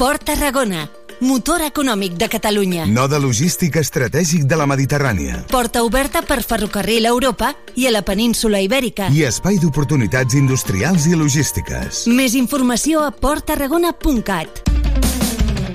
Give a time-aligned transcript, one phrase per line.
[0.00, 0.86] Port Tarragona,
[1.20, 2.86] motor econòmic de Catalunya.
[2.88, 5.42] Node logístic estratègic de la Mediterrània.
[5.50, 9.10] Porta oberta per ferrocarril a Europa i a la península Ibèrica.
[9.12, 12.06] I espai d'oportunitats industrials i logístiques.
[12.08, 14.64] Més informació a porttarragona.cat.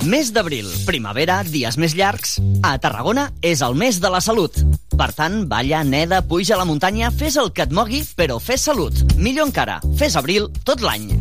[0.10, 2.40] Mes d'abril, primavera, dies més llargs.
[2.66, 4.58] A Tarragona és el mes de la salut.
[4.98, 8.66] Per tant, balla, neda, puja a la muntanya, fes el que et mogui, però fes
[8.74, 9.05] salut.
[9.22, 11.12] Millor encara, fes abril tot l'any.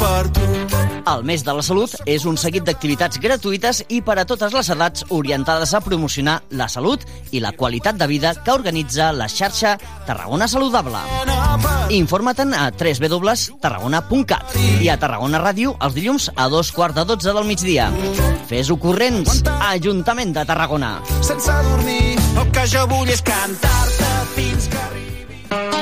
[0.00, 4.68] El mes de la salut és un seguit d'activitats gratuïtes i per a totes les
[4.72, 7.02] edats orientades a promocionar la salut
[7.36, 9.74] i la qualitat de vida que organitza la xarxa
[10.06, 11.02] Tarragona Saludable.
[11.92, 17.44] Informa't-en a www.tarragona.cat i a Tarragona Ràdio els dilluns a dos quarts de dotze del
[17.50, 17.90] migdia.
[18.48, 21.00] Fes-ho corrents, Ajuntament de Tarragona.
[21.20, 22.16] sense dormir.
[22.40, 25.79] El que jo vull és cantar-te fins que arribi.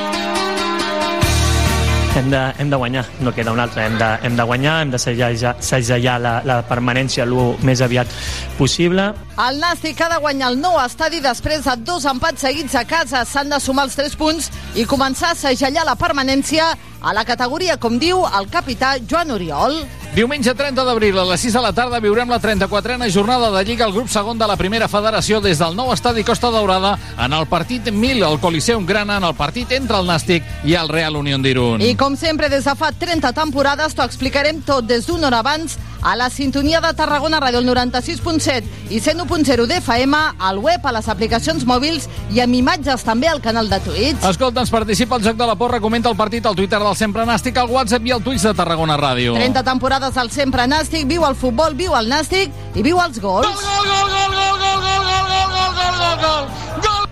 [2.19, 3.85] Hem de, hem de guanyar, no queda un altre.
[3.87, 7.31] Hem de, hem de guanyar, hem de segellar, la, la permanència el
[7.63, 8.11] més aviat
[8.57, 9.05] possible.
[9.39, 13.23] El Nàstic ha de guanyar el nou estadi després de dos empats seguits a casa.
[13.23, 17.77] S'han de sumar els 3 punts i començar a segellar la permanència a la categoria,
[17.77, 19.79] com diu el capità Joan Oriol.
[20.15, 23.85] Diumenge 30 d'abril a les 6 de la tarda viurem la 34a jornada de Lliga
[23.85, 27.45] al grup segon de la primera federació des del nou estadi Costa Daurada en el
[27.47, 31.45] partit 1000 al Coliseum Grana en el partit entre el Nàstic i el Real Unión
[31.45, 31.81] d'Irun.
[31.85, 35.77] I com sempre, des de fa 30 temporades, t'ho explicarem tot des d'una hora abans
[36.01, 41.09] a la sintonia de Tarragona Ràdio, el 96.7 i 101.0 d'FM, al web, a les
[41.11, 44.23] aplicacions mòbils i amb imatges també al canal de Twitch.
[44.29, 47.57] Escolta'ns, participa al Joc de la Porra, comenta el partit al Twitter del Sempre Nàstic,
[47.57, 49.35] al WhatsApp i al Twitch de Tarragona Ràdio.
[49.35, 53.67] 30 temporades al Sempre Nàstic, viu el futbol, viu el Nàstic i viu els gols.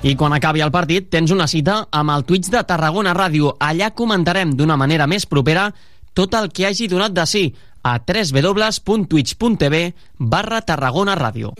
[0.08, 3.56] I quan acabi el partit tens una cita amb el Twitch de Tarragona Ràdio.
[3.60, 5.72] Allà comentarem d'una manera més propera
[6.14, 7.44] tot el que hagi donat de sí
[7.82, 11.54] a www.twitch.tv barra Tarragona Ràdio.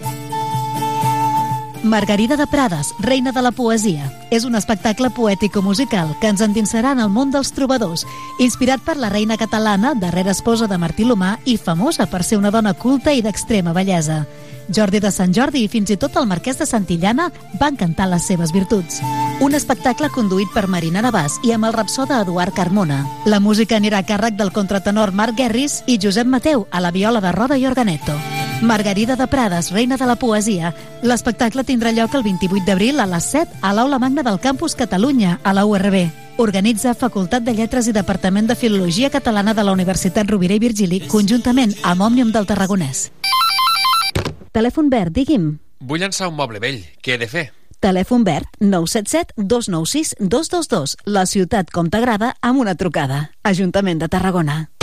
[1.84, 4.12] Margarida de Prades, reina de la poesia.
[4.32, 8.06] És un espectacle poètico-musical que ens endinsarà en el món dels trobadors,
[8.40, 12.52] inspirat per la reina catalana, darrera esposa de Martí Lomà i famosa per ser una
[12.52, 14.26] dona culta i d'extrema bellesa.
[14.74, 17.30] Jordi de Sant Jordi i fins i tot el marquès de Santillana
[17.60, 19.00] van cantar les seves virtuts.
[19.40, 23.06] Un espectacle conduït per Marina Navàs i amb el rapsoda Eduard Carmona.
[23.26, 27.22] La música anirà a càrrec del contratenor Marc Guerris i Josep Mateu a la viola
[27.22, 28.18] de roda i organeto.
[28.62, 30.74] Margarida de Prades, reina de la poesia.
[31.06, 35.40] L'espectacle tindrà lloc el 28 d'abril a les 7 a l'Aula Magna del Campus Catalunya,
[35.44, 36.10] a la URB.
[36.38, 41.04] Organitza Facultat de Lletres i Departament de Filologia Catalana de la Universitat Rovira i Virgili,
[41.08, 43.12] conjuntament amb Òmnium del Tarragonès.
[44.58, 45.52] Telèfon verd, digui'm.
[45.86, 46.82] Vull llançar un moble vell.
[47.02, 47.52] Què he de fer?
[47.80, 50.98] Telèfon verd 977 296 222.
[51.06, 53.30] La ciutat com t'agrada amb una trucada.
[53.46, 54.58] Ajuntament de Tarragona.
[54.66, 54.77] Tarragona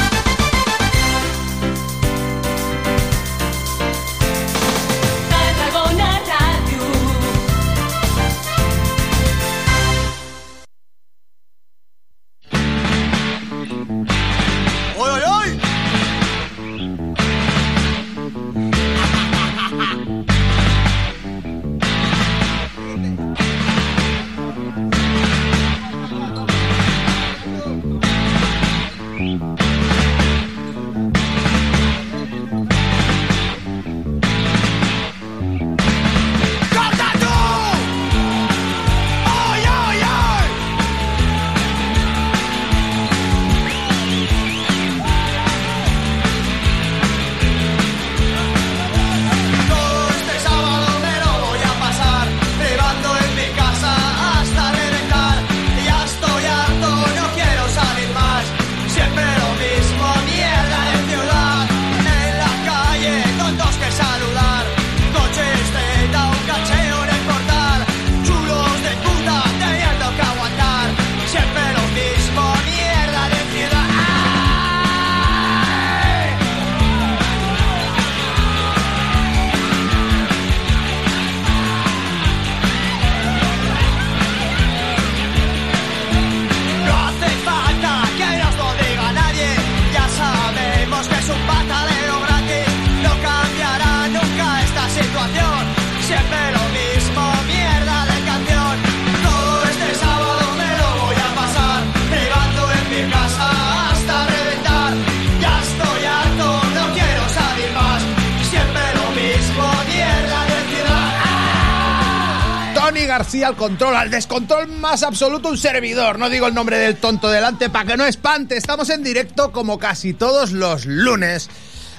[113.65, 116.19] control, al descontrol más absoluto, un servidor.
[116.19, 118.59] No digo el nombre del tonto delante para que no espante.
[118.59, 121.49] Estamos en directo como casi todos los lunes.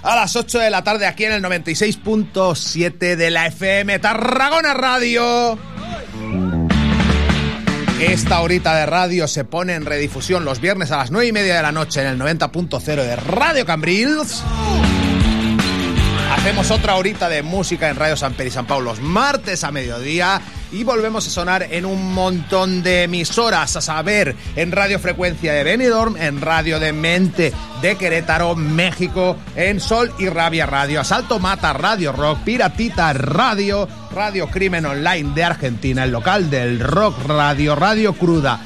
[0.03, 5.57] a las 8 de la tarde aquí en el 96.7 de la FM Tarragona Radio.
[7.99, 11.55] Esta horita de radio se pone en redifusión los viernes a las 9 y media
[11.55, 14.43] de la noche en el 90.0 de Radio Cambrils.
[16.31, 19.71] Hacemos otra horita de música en Radio San Pedro y San Pablo los martes a
[19.71, 20.39] mediodía
[20.75, 25.63] y volvemos a sonar en un montón de emisoras, a saber, en Radio Frecuencia de
[25.63, 31.71] Benidorm, en Radio de Mente de Querétaro, México, en Sol y Rabia Radio, Asalto Mata
[31.71, 38.13] Radio Rock, Piratita Radio, Radio Crimen Online de Argentina, el local del Rock Radio, Radio
[38.13, 38.59] Cruda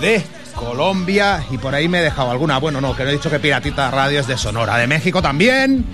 [0.00, 0.24] de
[0.54, 2.56] Colombia y por ahí me he dejado alguna.
[2.56, 5.84] Bueno, no, que no he dicho que Piratita Radio es de Sonora, de México también.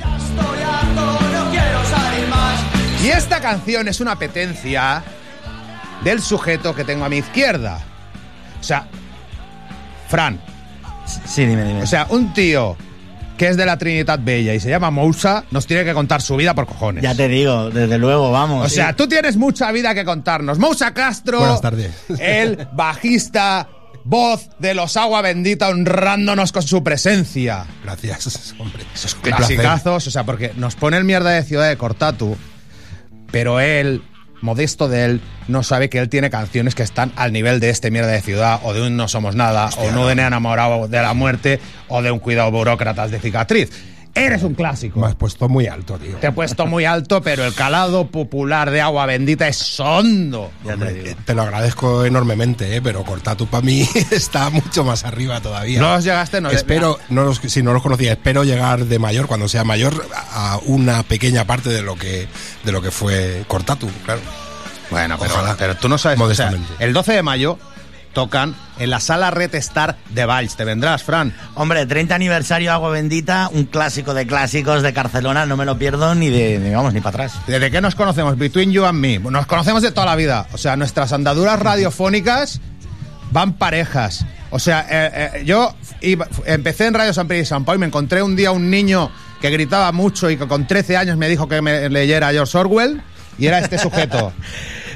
[3.02, 5.02] Y esta canción es una apetencia
[6.04, 7.80] del sujeto que tengo a mi izquierda.
[8.60, 8.86] O sea,
[10.08, 10.40] Fran.
[11.26, 11.82] Sí, dime, dime.
[11.82, 12.76] O sea, un tío
[13.40, 16.36] que es de la Trinidad Bella y se llama Mousa, nos tiene que contar su
[16.36, 17.02] vida por cojones.
[17.02, 18.66] Ya te digo, desde luego, vamos.
[18.66, 20.58] O sea, tú tienes mucha vida que contarnos.
[20.58, 21.90] Mousa Castro, Buenas tardes.
[22.20, 23.66] el bajista,
[24.04, 27.64] voz de los Agua Bendita, honrándonos con su presencia.
[27.82, 28.84] Gracias, hombre.
[28.94, 32.36] Esos clasicazos, o sea, porque nos pone el mierda de Ciudad de Cortatu,
[33.32, 34.02] pero él,
[34.40, 37.90] modesto de él, no sabe que él tiene canciones que están al nivel de este
[37.90, 41.14] mierda de ciudad, o de un No Somos Nada, o no de enamorado de la
[41.14, 43.70] muerte, o de un cuidado burócratas de cicatriz.
[44.14, 45.00] Eres un clásico.
[45.00, 46.16] Me has puesto muy alto, tío.
[46.16, 50.50] Te he puesto muy alto, pero el calado popular de agua bendita es hondo.
[50.64, 52.82] Hombre, te lo agradezco enormemente, ¿eh?
[52.82, 55.80] pero Cortatu para mí está mucho más arriba todavía.
[55.80, 59.26] No los llegaste, no Espero, no los, si no los conocía, espero llegar de mayor,
[59.26, 62.26] cuando sea mayor, a una pequeña parte de lo que,
[62.64, 64.20] de lo que fue Cortatu, claro.
[64.90, 65.54] Bueno, pero, Ojalá.
[65.56, 66.18] pero tú no sabes.
[66.18, 66.84] o sea, Modestamente.
[66.84, 67.58] el 12 de mayo
[68.12, 70.56] tocan en la sala Red Star de Valls.
[70.56, 71.34] ¿Te vendrás, Fran?
[71.54, 76.14] Hombre, 30 aniversario Agua Bendita, un clásico de clásicos de Barcelona, no me lo pierdo
[76.14, 77.40] ni de, ni, vamos, ni para atrás.
[77.46, 78.36] ¿Desde qué nos conocemos?
[78.38, 79.18] Between you and me.
[79.18, 80.46] Nos conocemos de toda la vida.
[80.52, 82.60] O sea, nuestras andaduras radiofónicas
[83.32, 84.24] van parejas.
[84.50, 87.78] O sea, eh, eh, yo iba- empecé en Radio San Pedro y San Pau y
[87.78, 89.10] me encontré un día un niño
[89.40, 93.00] que gritaba mucho y que con 13 años me dijo que me leyera George Orwell
[93.38, 94.32] y era este sujeto.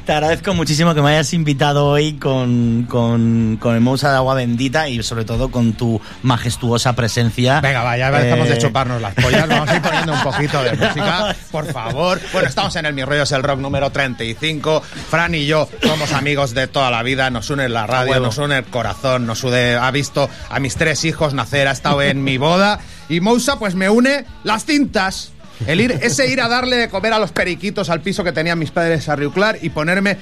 [0.06, 4.34] Te agradezco muchísimo que me hayas invitado hoy con, con, con el Mousa de Agua
[4.34, 7.62] Bendita y sobre todo con tu majestuosa presencia.
[7.62, 9.48] Venga, va, ya Eh, estamos de chuparnos las pollas.
[9.48, 12.20] Vamos a ir poniendo un poquito de música, por favor.
[12.34, 14.82] Bueno, estamos en el Mi Rollo es el Rock número 35.
[14.82, 17.30] Fran y yo somos amigos de toda la vida.
[17.30, 19.76] Nos une la radio, nos une el corazón, nos une.
[19.76, 22.78] Ha visto a mis tres hijos nacer, ha estado en mi boda.
[23.08, 25.30] Y Mousa, pues me une las cintas.
[25.66, 28.58] El ir, ese ir a darle de comer a los periquitos al piso que tenían
[28.58, 30.12] mis padres a Riuclar y ponerme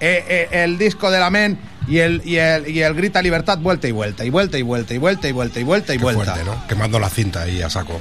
[0.00, 3.58] eh, eh, el disco de la Men y el, y, el, y el Grita Libertad
[3.58, 6.02] vuelta y vuelta, y vuelta y vuelta, y vuelta y vuelta y vuelta y Qué
[6.02, 6.34] vuelta.
[6.34, 6.66] fuerte, ¿no?
[6.66, 8.00] Quemando la cinta ahí a saco.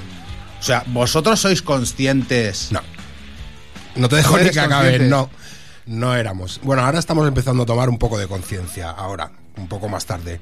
[0.59, 2.71] O sea, vosotros sois conscientes.
[2.71, 2.81] No.
[3.95, 5.29] No te dejo ¿No ni que acabe, no.
[5.85, 6.59] No éramos.
[6.63, 10.39] Bueno, ahora estamos empezando a tomar un poco de conciencia, ahora, un poco más tarde,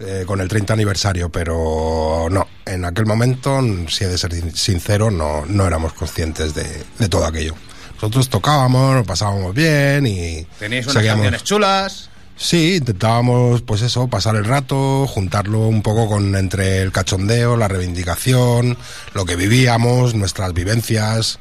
[0.00, 4.54] eh, con el 30 aniversario, pero no, en aquel momento, si he de ser sin-
[4.56, 7.54] sincero, no, no éramos conscientes de, de todo aquello.
[7.94, 10.44] Nosotros tocábamos, lo pasábamos bien y...
[10.58, 12.08] Tenéis unas seguíamos- canciones chulas.
[12.34, 17.68] Sí, intentábamos, pues eso, pasar el rato, juntarlo un poco con entre el cachondeo, la
[17.68, 18.76] reivindicación,
[19.14, 21.38] lo que vivíamos, nuestras vivencias,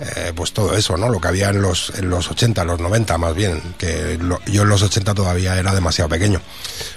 [0.00, 1.08] eh, pues todo eso, ¿no?
[1.08, 4.40] Lo que había en los, en los 80, en los 90 más bien, que lo-
[4.46, 6.40] yo en los 80 todavía era demasiado pequeño.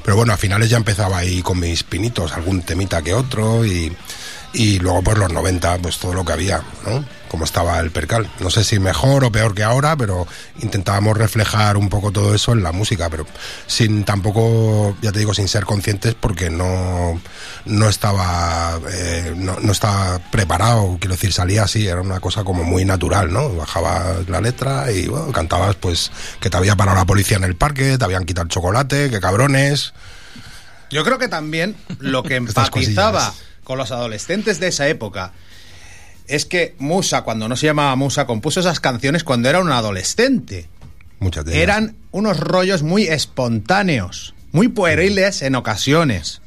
[0.03, 3.95] Pero bueno, a finales ya empezaba ahí con mis pinitos, algún temita que otro y,
[4.53, 7.03] y luego pues los 90, pues todo lo que había, ¿no?
[7.27, 8.29] Como estaba el percal.
[8.39, 10.27] No sé si mejor o peor que ahora, pero
[10.61, 13.25] intentábamos reflejar un poco todo eso en la música, pero
[13.65, 17.19] sin tampoco, ya te digo, sin ser conscientes porque no,
[17.65, 22.63] no estaba, eh, no, no estaba preparado, quiero decir, salía así, era una cosa como
[22.63, 23.49] muy natural, ¿no?
[23.49, 27.55] Bajaba la letra y bueno, cantabas pues que te había parado la policía en el
[27.55, 29.93] parque, te habían quitado el chocolate, que cabrones.
[30.91, 33.33] Yo creo que también lo que empatizaba.
[33.63, 35.33] Con los adolescentes de esa época
[36.27, 40.67] es que Musa, cuando no se llamaba Musa, compuso esas canciones cuando era un adolescente.
[41.19, 41.61] Muchas de.
[41.61, 46.41] Eran unos rollos muy espontáneos, muy pueriles en ocasiones.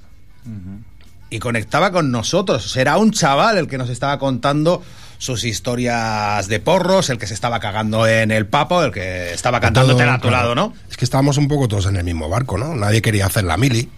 [1.28, 2.76] Y conectaba con nosotros.
[2.76, 4.82] Era un chaval el que nos estaba contando
[5.18, 9.61] sus historias de porros, el que se estaba cagando en el papo, el que estaba
[9.61, 10.73] cantándote a tu lado, ¿no?
[10.88, 12.76] Es que estábamos un poco todos en el mismo barco, ¿no?
[12.76, 13.90] Nadie quería hacer la mili.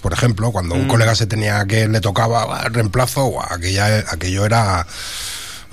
[0.00, 0.88] Por ejemplo, cuando un Mm.
[0.88, 4.86] colega se tenía que le tocaba "Ah, el reemplazo, aquella, aquello era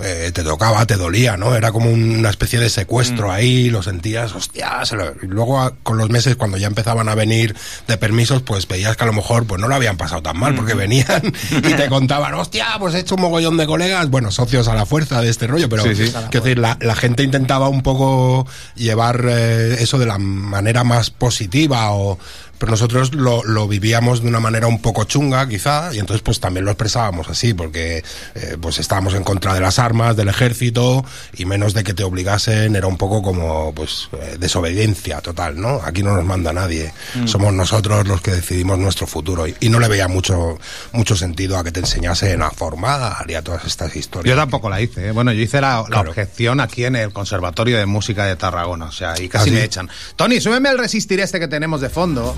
[0.03, 1.55] eh, te tocaba, te dolía, ¿no?
[1.55, 5.73] Era como una especie de secuestro ahí, lo sentías, hostia, se lo- y luego a-
[5.83, 7.55] con los meses cuando ya empezaban a venir
[7.87, 10.53] de permisos, pues veías que a lo mejor pues no lo habían pasado tan mal,
[10.53, 14.67] porque venían y te contaban, hostia, pues he hecho un mogollón de colegas, bueno, socios
[14.67, 16.13] a la fuerza de este rollo, pero Sí, sí.
[16.29, 21.09] quiero decir, la, la gente intentaba un poco llevar eh, eso de la manera más
[21.09, 22.19] positiva o
[22.65, 26.39] pero nosotros lo, lo vivíamos de una manera un poco chunga quizá y entonces pues
[26.39, 28.03] también lo expresábamos así porque
[28.33, 31.05] eh, pues estábamos en contra de las armas del ejército
[31.37, 35.79] y menos de que te obligasen era un poco como pues eh, desobediencia total no
[35.83, 37.27] aquí no nos manda nadie Mm.
[37.27, 40.57] somos nosotros los que decidimos nuestro futuro y, y no le veía mucho
[40.91, 44.69] mucho sentido a que te enseñasen a formar y a todas estas historias Yo tampoco
[44.69, 45.07] la hice.
[45.07, 45.11] ¿eh?
[45.11, 46.09] Bueno, yo hice la, la Claro.
[46.09, 48.85] objeción aquí en el Conservatorio de Música de Tarragona.
[48.85, 49.89] O sea, y casi ¿Ah, me echan.
[50.15, 52.35] Tony, súbeme el resistir este que tenemos de fondo.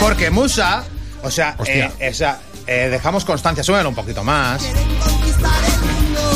[0.00, 0.84] Porque Musa,
[1.22, 4.62] o sea, eh, o sea, eh, dejamos constancia, súbelo un poquito más.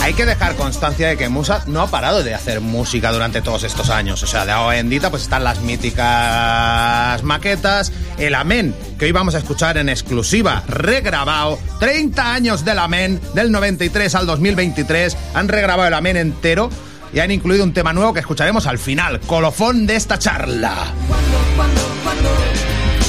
[0.03, 3.65] Hay que dejar constancia de que Musa no ha parado de hacer música durante todos
[3.65, 4.23] estos años.
[4.23, 9.35] O sea, de agua bendita, pues están las míticas maquetas, el Amén, que hoy vamos
[9.35, 11.59] a escuchar en exclusiva, regrabado.
[11.81, 15.17] 30 años del Amén, del 93 al 2023.
[15.33, 16.69] Han regrabado el Amén entero
[17.15, 20.93] y han incluido un tema nuevo que escucharemos al final, colofón de esta charla.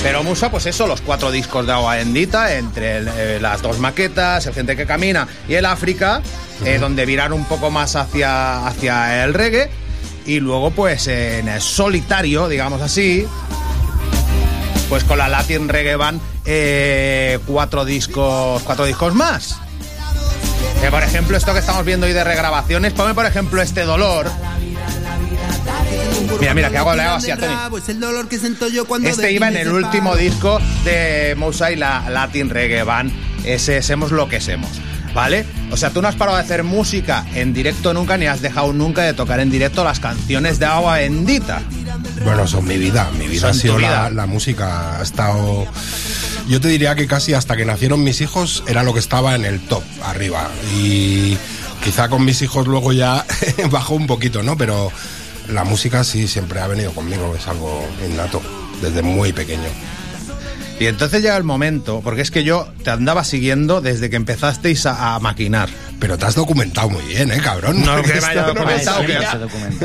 [0.06, 3.80] Pero Musa, pues eso, los cuatro discos de agua bendita, entre el- eh, las dos
[3.80, 6.22] maquetas, el Gente que Camina y el África,
[6.64, 9.68] eh, donde virar un poco más hacia, hacia el reggae.
[10.28, 13.26] Y luego, pues en el solitario, digamos así,
[14.90, 19.58] pues con la Latin Reggae Band, eh, cuatro discos, cuatro discos más.
[20.82, 24.30] Que por ejemplo, esto que estamos viendo hoy de regrabaciones, ponme por ejemplo este dolor.
[26.40, 27.54] Mira, mira, que hago, le hago así a Tony.
[29.10, 33.12] Este iba en el último disco de Mousa y la Latin Reggae Band.
[33.44, 34.70] Ese Semos lo que semos.
[35.14, 35.46] ¿Vale?
[35.72, 38.74] O sea, tú no has parado de hacer música en directo nunca, ni has dejado
[38.74, 41.62] nunca de tocar en directo las canciones de Agua Bendita.
[42.26, 43.10] Bueno, son mi vida.
[43.18, 45.00] Mi vida Son ha sido la, la música.
[45.00, 45.66] Ha estado.
[46.50, 49.46] Yo te diría que casi hasta que nacieron mis hijos era lo que estaba en
[49.46, 50.50] el top, arriba.
[50.76, 51.38] Y
[51.84, 53.26] quizá con mis hijos luego ya
[53.72, 54.58] bajó un poquito, ¿no?
[54.58, 54.92] Pero
[55.50, 58.42] la música sí siempre ha venido conmigo, es algo innato,
[58.82, 59.70] desde muy pequeño.
[60.80, 64.86] Y entonces llega el momento, porque es que yo te andaba siguiendo desde que empezasteis
[64.86, 65.70] a, a maquinar.
[66.02, 67.82] Pero te has documentado muy bien, ¿eh, cabrón?
[67.82, 69.40] No que no documentado, lo que sabía.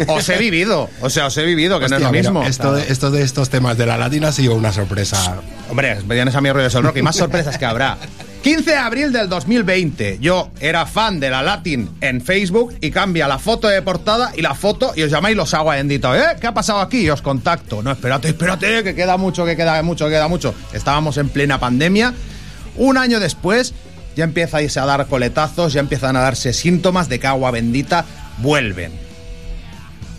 [0.09, 0.91] os he vivido.
[1.01, 2.43] O sea, os he vivido, que no es Hostia, lo mira, mismo.
[2.49, 5.37] esto, de, esto de estos temas de la latina ha sido una sorpresa.
[5.71, 7.97] Hombre, vienes a mi rollo del rock y más sorpresas que habrá.
[8.43, 10.19] 15 de abril del 2020.
[10.19, 14.41] Yo era fan de la Latin en Facebook y cambia la foto de portada y
[14.41, 16.15] la foto y os llamáis los agua bendito.
[16.15, 16.37] ¿Eh?
[16.41, 17.03] ¿Qué ha pasado aquí?
[17.03, 17.83] Y os contacto.
[17.83, 20.55] No, espérate, espérate, que queda mucho, que queda mucho, que queda mucho.
[20.73, 22.15] Estábamos en plena pandemia.
[22.77, 23.75] Un año después
[24.17, 28.07] ya empiezais a dar coletazos, ya empiezan a darse síntomas de que agua bendita
[28.39, 29.10] vuelven.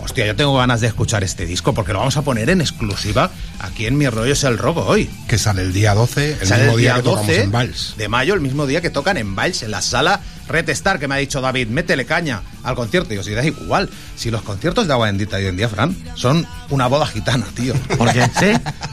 [0.03, 3.29] Hostia, yo tengo ganas de escuchar este disco porque lo vamos a poner en exclusiva
[3.59, 5.09] aquí en Mi Rollo es el Rock hoy.
[5.27, 7.51] Que sale el día 12, el Sale mismo el día, día que tocamos 12 en
[7.51, 7.93] Vals.
[7.97, 11.15] de mayo, el mismo día que tocan en Vals, en la sala Retestar, que me
[11.15, 13.13] ha dicho David, métele caña al concierto.
[13.13, 16.45] Y os da igual, si los conciertos de Agua Bendita hoy en día, Fran, son
[16.69, 17.73] una boda gitana, tío.
[17.97, 18.29] ¿Por qué?
[18.39, 18.51] ¿Sí?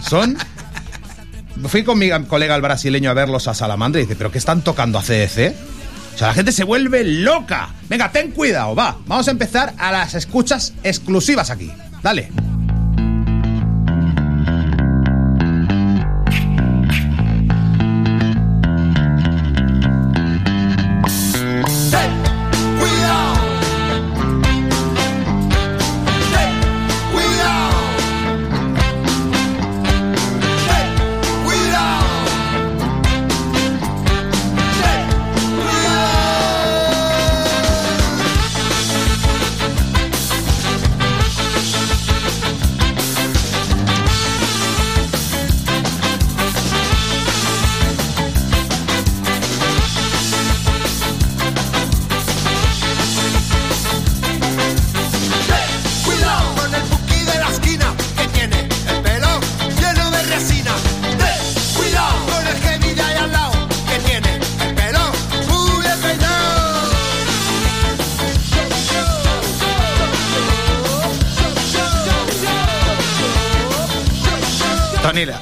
[0.09, 0.37] Son...
[1.67, 4.63] Fui con mi colega el brasileño a verlos a Salamandra y dice, ¿pero qué están
[4.63, 5.55] tocando a CDC?
[6.19, 7.69] O sea, la gente se vuelve loca.
[7.89, 8.97] Venga, ten cuidado, va.
[9.07, 11.71] Vamos a empezar a las escuchas exclusivas aquí.
[12.03, 12.33] Dale.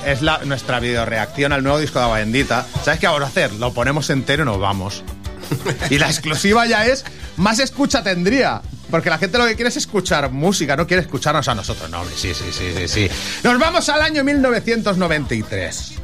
[0.07, 2.67] Es la, nuestra videoreacción al nuevo disco de Agua Bendita.
[2.85, 3.53] ¿Sabes qué vamos a hacer?
[3.55, 5.03] Lo ponemos entero y nos vamos.
[5.91, 7.05] Y la exclusiva ya es,
[7.37, 8.63] más escucha tendría.
[8.91, 11.91] Porque la gente lo que quiere es escuchar música, no quiere escucharnos a nosotros.
[11.91, 13.09] No, hombre, sí, sí, sí, sí, sí.
[13.43, 15.95] Nos vamos al año 1993.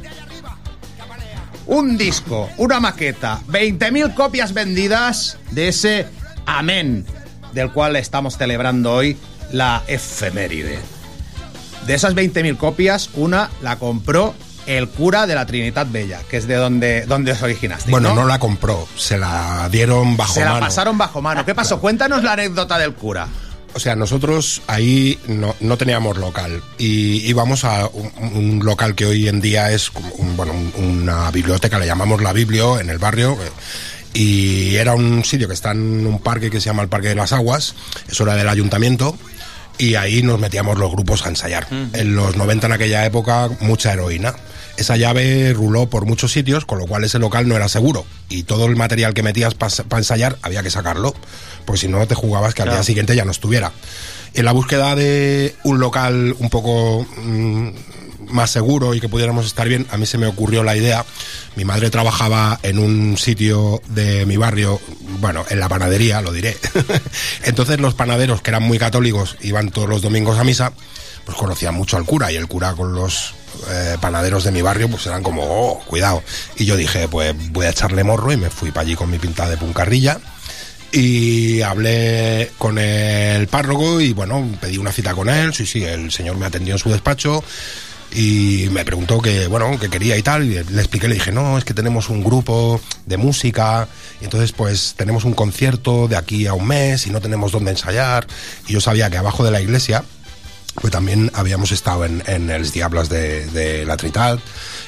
[1.67, 6.07] un disco, una maqueta, 20.000 copias vendidas de ese
[6.45, 7.05] Amén,
[7.53, 9.17] del cual estamos celebrando hoy
[9.53, 10.79] la efeméride.
[11.87, 14.33] De esas 20.000 copias, una la compró
[14.65, 17.91] el cura de la Trinidad Bella, que es de donde, donde os originaste.
[17.91, 18.25] Bueno, ¿no?
[18.25, 20.53] la compró, se la dieron bajo Se mano.
[20.55, 21.45] la pasaron bajo mano.
[21.45, 21.79] ¿Qué pasó?
[21.81, 23.27] Cuéntanos la anécdota del cura.
[23.75, 29.05] O sea, nosotros ahí no, no teníamos local y íbamos a un, un local que
[29.07, 32.99] hoy en día es un- bueno, un- una biblioteca, le llamamos la Biblio en el
[32.99, 33.33] barrio.
[33.41, 33.49] eh,
[34.15, 37.15] Y era un sitio que está en un parque que se llama el Parque de
[37.15, 37.73] las Aguas,
[38.07, 39.17] eso era del ayuntamiento,
[39.77, 41.67] y ahí nos metíamos los grupos a ensayar.
[41.71, 44.35] En los 90 en aquella época, mucha heroína.
[44.77, 48.05] Esa llave ruló por muchos sitios, con lo cual ese local no era seguro.
[48.29, 51.13] Y todo el material que metías para ensayar había que sacarlo,
[51.65, 53.71] porque si no te jugabas que al día siguiente ya no estuviera.
[54.33, 57.69] En la búsqueda de un local un poco mm,
[58.33, 61.05] más seguro y que pudiéramos estar bien, a mí se me ocurrió la idea.
[61.55, 64.81] Mi madre trabajaba en un sitio de mi barrio,
[65.19, 66.57] bueno, en la panadería, lo diré.
[67.43, 70.73] Entonces los panaderos, que eran muy católicos, iban todos los domingos a misa,
[71.25, 73.33] pues conocían mucho al cura y el cura con los
[73.69, 76.23] eh, panaderos de mi barrio pues eran como, oh, cuidado.
[76.57, 79.19] Y yo dije, pues voy a echarle morro y me fui para allí con mi
[79.19, 80.19] pinta de puncarrilla
[80.93, 86.11] y hablé con el párroco y bueno, pedí una cita con él, sí, sí, el
[86.11, 87.43] señor me atendió en su despacho
[88.13, 91.57] y me preguntó que, bueno, que quería y tal, y le expliqué, le dije, no,
[91.57, 93.87] es que tenemos un grupo de música,
[94.21, 97.71] y entonces pues tenemos un concierto de aquí a un mes y no tenemos dónde
[97.71, 98.27] ensayar,
[98.67, 100.03] y yo sabía que abajo de la iglesia,
[100.75, 104.39] pues también habíamos estado en, en Els Diablas de, de la Trinitat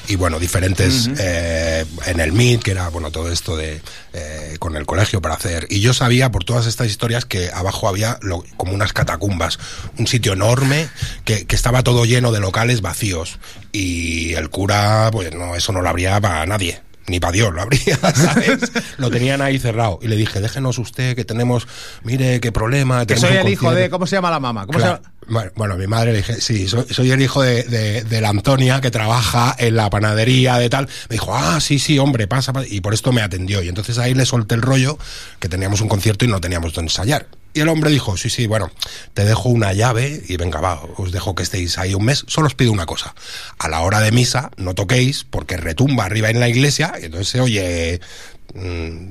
[0.08, 3.80] y bueno, diferentes eh, en el MIT, que era bueno todo esto de
[4.12, 5.66] eh, con el colegio para hacer.
[5.70, 9.58] Y yo sabía por todas estas historias que abajo había lo- como unas catacumbas,
[9.98, 10.88] un sitio enorme
[11.24, 13.38] que, que estaba todo lleno de locales vacíos.
[13.72, 16.80] Y el cura, pues no, eso no lo habría para nadie.
[17.08, 18.58] Ni para Dios lo habría, ¿sabes?
[18.98, 20.00] lo tenían ahí cerrado.
[20.02, 21.68] Y le dije, déjenos usted que tenemos,
[22.02, 23.06] mire qué problema.
[23.06, 23.74] Que soy el hijo concierto".
[23.80, 23.90] de.
[23.90, 24.66] ¿Cómo se llama la mamá?
[24.66, 24.96] ¿Cómo Claro.
[24.96, 25.15] se llama?
[25.28, 28.80] Bueno, mi madre le dije, sí, soy, soy el hijo de, de- de la Antonia
[28.80, 30.88] que trabaja en la panadería de tal.
[31.08, 32.66] Me dijo, ah, sí, sí, hombre, pasa, pasa.
[32.70, 33.60] Y por esto me atendió.
[33.62, 34.98] Y entonces ahí le solté el rollo
[35.40, 37.26] que teníamos un concierto y no teníamos donde ensayar.
[37.54, 38.70] Y el hombre dijo, sí, sí, bueno,
[39.14, 42.24] te dejo una llave y venga, va, os dejo que estéis ahí un mes.
[42.28, 43.14] Solo os pido una cosa.
[43.58, 47.28] A la hora de misa no toquéis porque retumba arriba en la iglesia y entonces
[47.28, 48.00] se oye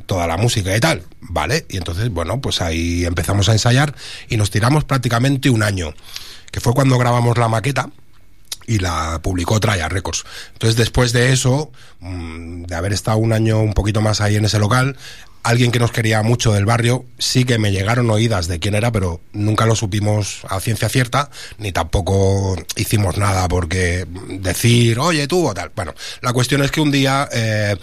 [0.06, 1.66] toda la música y tal, ¿vale?
[1.70, 3.96] Y entonces, bueno, pues ahí empezamos a ensayar
[4.30, 5.94] y nos tiramos prácticamente un año,
[6.52, 7.90] que fue cuando grabamos la maqueta
[8.68, 10.26] y la publicó Traya Records.
[10.54, 14.46] Entonces, después de eso, mm, de haber estado un año un poquito más ahí en
[14.46, 14.98] ese local,
[15.46, 18.92] alguien que nos quería mucho del barrio, sí que me llegaron oídas de quién era,
[18.92, 25.48] pero nunca lo supimos a ciencia cierta, ni tampoco hicimos nada porque decir, oye tú
[25.48, 25.72] o tal.
[25.76, 27.76] Bueno, la cuestión es que un día eh,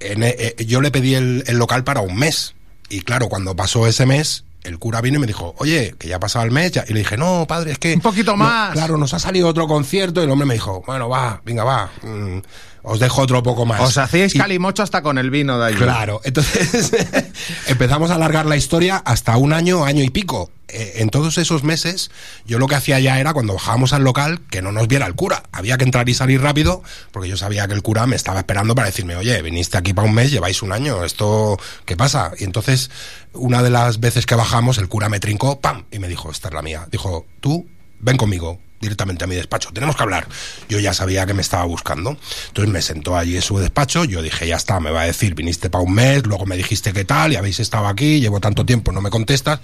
[0.00, 2.54] en- eh, yo le pedí el, el local para un mes.
[2.88, 6.16] Y claro, cuando pasó ese mes, el cura vino y me dijo, oye, que ya
[6.16, 6.84] ha pasado el mes, ya.
[6.88, 7.94] y le dije, no, padre, es que...
[7.94, 8.72] Un poquito más.
[8.72, 11.90] claro, nos ha salido otro concierto, y el hombre me dijo, bueno, va, venga, va,
[12.02, 12.38] mm,
[12.82, 13.80] os dejo otro poco más.
[13.80, 15.76] Os hacíais Y- calimocho hasta con el vino de allí.
[15.76, 16.92] Claro, entonces
[17.66, 20.50] empezamos a alargar la historia hasta un año, año y pico.
[20.72, 22.12] Eh, en todos esos meses,
[22.46, 25.16] yo lo que hacía ya era cuando bajábamos al local que no nos viera el
[25.16, 25.42] cura.
[25.50, 28.76] Había que entrar y salir rápido, porque yo sabía que el cura me estaba esperando
[28.76, 32.30] para decirme, oye, viniste aquí para un mes, lleváis un año, ¿esto qué pasa?
[32.38, 32.90] Y entonces,
[33.32, 35.86] una de las veces que bajamos, el cura me trincó, ¡pam!
[35.90, 36.86] Y me dijo, esta es la mía.
[36.92, 37.66] Dijo, tú,
[37.98, 40.26] ven conmigo directamente a mi despacho, tenemos que hablar.
[40.68, 42.16] Yo ya sabía que me estaba buscando.
[42.48, 45.34] Entonces me sentó allí en su despacho, yo dije, ya está, me va a decir,
[45.34, 48.64] viniste para un mes, luego me dijiste qué tal, y habéis estado aquí, llevo tanto
[48.64, 49.60] tiempo, no me contestas.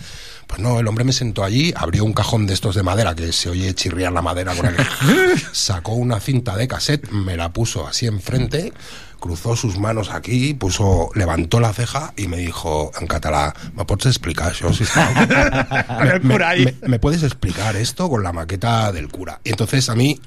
[0.47, 3.33] Pues no, el hombre me sentó allí, abrió un cajón de estos de madera, que
[3.33, 4.77] se oye chirriar la madera con el...
[5.53, 8.73] Sacó una cinta de cassette, me la puso así enfrente,
[9.21, 14.07] cruzó sus manos aquí, puso, levantó la ceja y me dijo en catalán, ¿me puedes
[14.07, 14.73] explicar eso?
[14.73, 14.85] Sí,
[16.23, 16.65] me, ahí.
[16.83, 19.41] me- me puedes explicar esto con la maqueta del cura?
[19.45, 20.21] Y entonces a mí,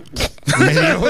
[0.60, 1.02] me dio-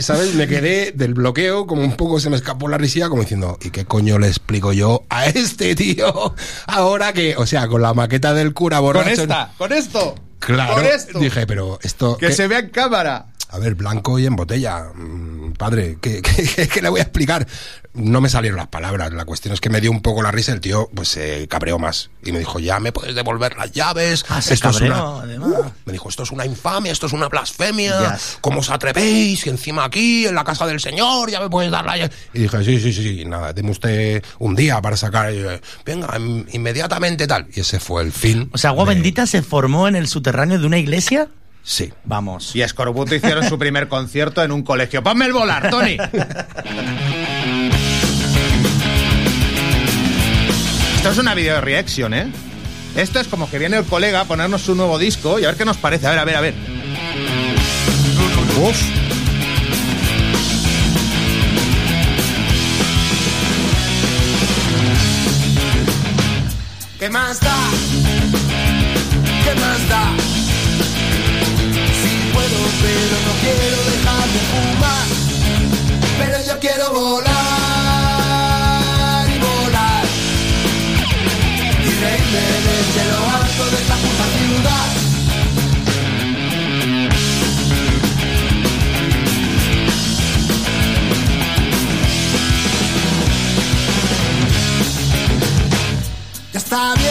[0.00, 0.34] ¿sabes?
[0.34, 3.70] Me quedé del bloqueo, como un poco se me escapó la risilla, como diciendo, ¿y
[3.70, 6.34] qué coño le explico yo a este tío?
[6.66, 9.22] Ahora que, o sea, con la maqueta del cura Con borracho...
[9.22, 10.14] esta, con esto.
[10.38, 11.18] Claro, Con esto.
[11.18, 12.16] dije, pero esto...
[12.16, 12.32] Que ¿qué?
[12.32, 13.26] se vea en cámara.
[13.52, 14.84] A ver, blanco y en botella.
[14.94, 17.46] Mm, Padre, ¿qué, qué, qué- qué le voy a explicar?
[17.92, 19.12] No me salieron las palabras.
[19.12, 20.52] La cuestión es que me dio un poco la risa.
[20.52, 22.10] El tío, pues, se cabreó más.
[22.24, 24.24] Y me dijo, ya me puedes devolver las llaves.
[24.28, 24.86] Ah, Esto es cabreó,
[25.16, 25.48] una- además.
[25.50, 28.12] Uh, me dijo, esto es una infamia, esto es una blasfemia.
[28.14, 28.38] Yes.
[28.40, 29.44] ¿Cómo os atrevéis?
[29.46, 32.12] Y encima aquí, en la casa del Señor, ya me puedes dar la llave.
[32.32, 33.24] Y dije, sí, sí, sí, sí.
[33.24, 35.34] Nada, deme usted un día para sacar.
[35.34, 35.42] y,
[35.84, 37.48] Venga, in- inmediatamente tal.
[37.52, 38.48] Y ese fue el fin.
[38.52, 41.28] O sea, Agua Bendita se formó en el subterráneo de una iglesia.
[41.70, 41.92] Sí.
[42.02, 42.56] Vamos.
[42.56, 45.04] Y Escorbuto hicieron su primer concierto en un colegio.
[45.04, 45.98] ¡Ponme el volar, Tony!
[50.96, 52.32] Esto es una video reaction, ¿eh?
[52.96, 55.56] Esto es como que viene el colega a ponernos su nuevo disco y a ver
[55.56, 56.08] qué nos parece.
[56.08, 56.54] A ver, a ver, a ver.
[58.60, 58.82] Uf.
[66.98, 67.56] ¿Qué más da?
[69.44, 70.19] ¿Qué más da?
[72.50, 75.06] Pero no quiero dejar de fumar.
[76.18, 77.30] Pero yo quiero volar
[79.28, 80.04] y volar.
[81.84, 84.88] Y reírme desde lo alto de esta puta ciudad.
[96.52, 97.09] Ya está bien,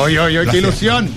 [0.00, 1.10] Oye, oye, oye, qué ilusión.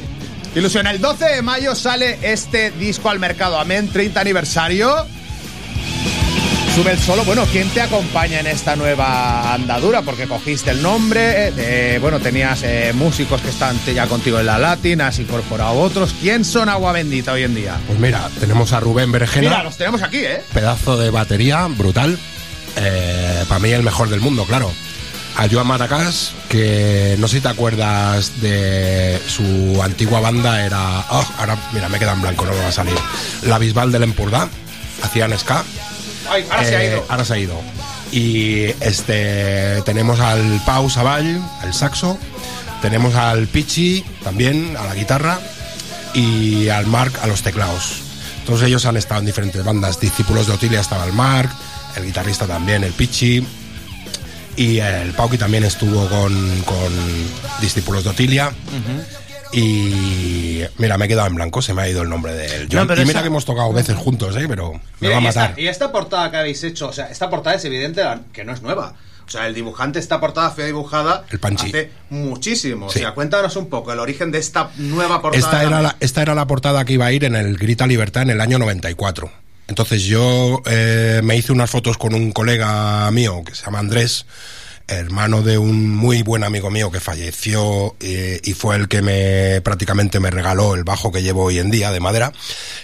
[0.53, 0.87] Qué ilusión.
[0.87, 3.57] El 12 de mayo sale este disco al mercado.
[3.57, 4.93] Amén, 30 aniversario.
[6.75, 7.23] Sube el solo.
[7.23, 10.01] Bueno, ¿quién te acompaña en esta nueva andadura?
[10.01, 14.57] Porque cogiste el nombre, eh, bueno, tenías eh, músicos que están ya contigo en la
[14.57, 16.13] Latin, has incorporado otros.
[16.19, 17.77] ¿Quién son Agua Bendita hoy en día?
[17.87, 19.49] Pues mira, tenemos a Rubén Berejena.
[19.49, 20.41] Mira, los tenemos aquí, ¿eh?
[20.53, 22.19] pedazo de batería brutal.
[23.47, 24.73] para mí el mejor del mundo, claro.
[25.35, 30.99] A Joan Matacás, que no sé si te acuerdas de su antigua banda, era.
[31.09, 32.93] oh, ahora, mira, me queda en blanco, no me va a salir.
[33.43, 34.47] La Bisbal del Empurdá,
[35.01, 35.63] hacían ska.
[36.29, 37.05] Ay, ahora se ha Eh, ido.
[37.09, 37.59] Ahora se ha ido.
[38.11, 42.19] Y este tenemos al Pau Savall, al saxo.
[42.83, 45.39] Tenemos al Pichi también, a la guitarra.
[46.13, 48.01] Y al Mark a los teclados.
[48.45, 49.99] Todos ellos han estado en diferentes bandas.
[49.99, 51.49] Discípulos de Otilia estaba el Mark,
[51.95, 53.43] el guitarrista también, el Pichi.
[54.55, 56.93] Y el Pauki también estuvo con, con
[57.61, 58.51] Discípulos de Otilia.
[59.51, 62.69] Y mira, me he quedado en blanco, se me ha ido el nombre de él.
[62.71, 64.45] No, pero y mira esa- que hemos tocado veces juntos, ¿eh?
[64.47, 65.59] pero me Mira, va a y esta- matar.
[65.59, 68.61] Y esta, portada que habéis hecho, o sea, esta portada es evidente que no es
[68.63, 68.95] nueva.
[69.25, 71.67] O sea, el dibujante, esta portada fue dibujada El Panchi.
[71.69, 72.89] hace muchísimo.
[72.89, 72.99] Sí.
[72.99, 75.45] O sea, cuéntanos un poco el origen de esta nueva portada.
[75.45, 78.23] Esta era, la, esta era la portada que iba a ir en el Grita Libertad
[78.23, 79.31] en el año 94.
[79.67, 84.25] Entonces yo eh, me hice unas fotos con un colega mío que se llama Andrés,
[84.87, 89.61] hermano de un muy buen amigo mío que falleció eh, y fue el que me
[89.61, 92.33] prácticamente me regaló el bajo que llevo hoy en día de madera.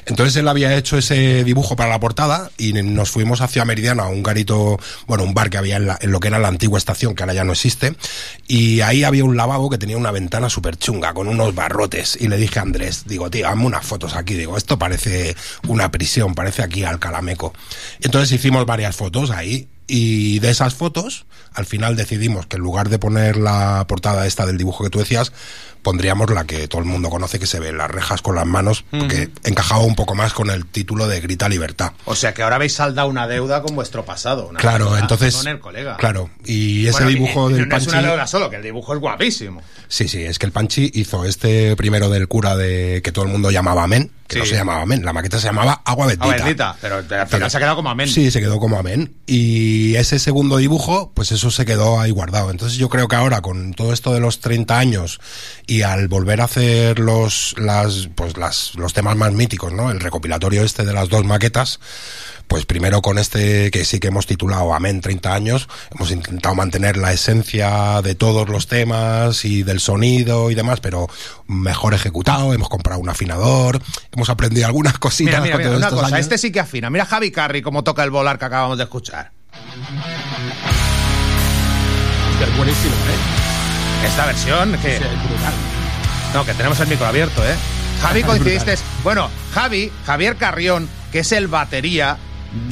[0.05, 4.23] Entonces él había hecho ese dibujo para la portada y nos fuimos hacia Meridiana un
[4.23, 7.33] garito, bueno, un bar que había en lo que era la antigua estación, que ahora
[7.33, 7.95] ya no existe,
[8.47, 12.27] y ahí había un lavabo que tenía una ventana súper chunga con unos barrotes y
[12.27, 15.35] le dije a Andrés, digo, tío, hazme unas fotos aquí, digo, esto parece
[15.67, 17.53] una prisión, parece aquí al Calameco.
[18.01, 22.89] Entonces hicimos varias fotos ahí y de esas fotos, al final decidimos que en lugar
[22.89, 25.33] de poner la portada esta del dibujo que tú decías,
[25.81, 28.85] pondríamos la que todo el mundo conoce que se ve las rejas con las manos,
[28.91, 31.93] que encajaba un poco más con el título de Grita Libertad.
[32.05, 34.47] O sea, que ahora habéis saldado una deuda con vuestro pasado.
[34.49, 35.35] una Claro, deuda entonces.
[35.35, 35.97] Con el colega.
[35.97, 38.07] Claro, y ese Bueno, dibujo y- del No es una Panchi.
[38.09, 39.61] deuda solo, que el dibujo es guapísimo.
[39.87, 43.31] Sí, sí, es que el Panchi hizo este primero del cura de que todo el
[43.31, 46.25] mundo llamaba Amén, que no se llamaba Amén, la maqueta se llamaba Agua Bendita.
[46.33, 46.77] Ah, bendita.
[46.79, 48.07] Pero al final Pero- se ha quedado como amén.
[48.07, 49.15] Sí, se quedó como amén.
[49.25, 52.51] Y ese segundo dibujo, pues eso se quedó ahí guardado.
[52.51, 55.19] Entonces yo creo que ahora, con todo esto de los 30 años
[55.69, 59.91] y al volver a hacer los, las, pues las, los temas más míticos, ¿no?
[59.91, 61.79] El recopilatorio este de las dos maquetas,
[62.47, 66.97] pues primero con este que sí que hemos titulado Amén 30 años, hemos intentado mantener
[66.97, 71.07] la esencia de todos los temas y del sonido y demás, pero
[71.45, 73.79] mejor ejecutado, hemos comprado un afinador,
[74.11, 76.19] hemos aprendido algunas cositas Mira, mira, mira, una cosa, años.
[76.21, 76.89] este sí que afina.
[76.89, 79.31] Mira Javi Carri cómo toca el volar que acabamos de escuchar.
[82.41, 83.28] Es buenísimo, ¿eh?
[84.05, 84.97] Esta versión que...
[84.97, 85.03] Sí.
[86.33, 87.55] No, que tenemos el micro abierto, ¿eh?
[88.01, 88.77] Javi coincidiste.
[89.03, 92.17] Bueno, Javi, Javier Carrión, que es el batería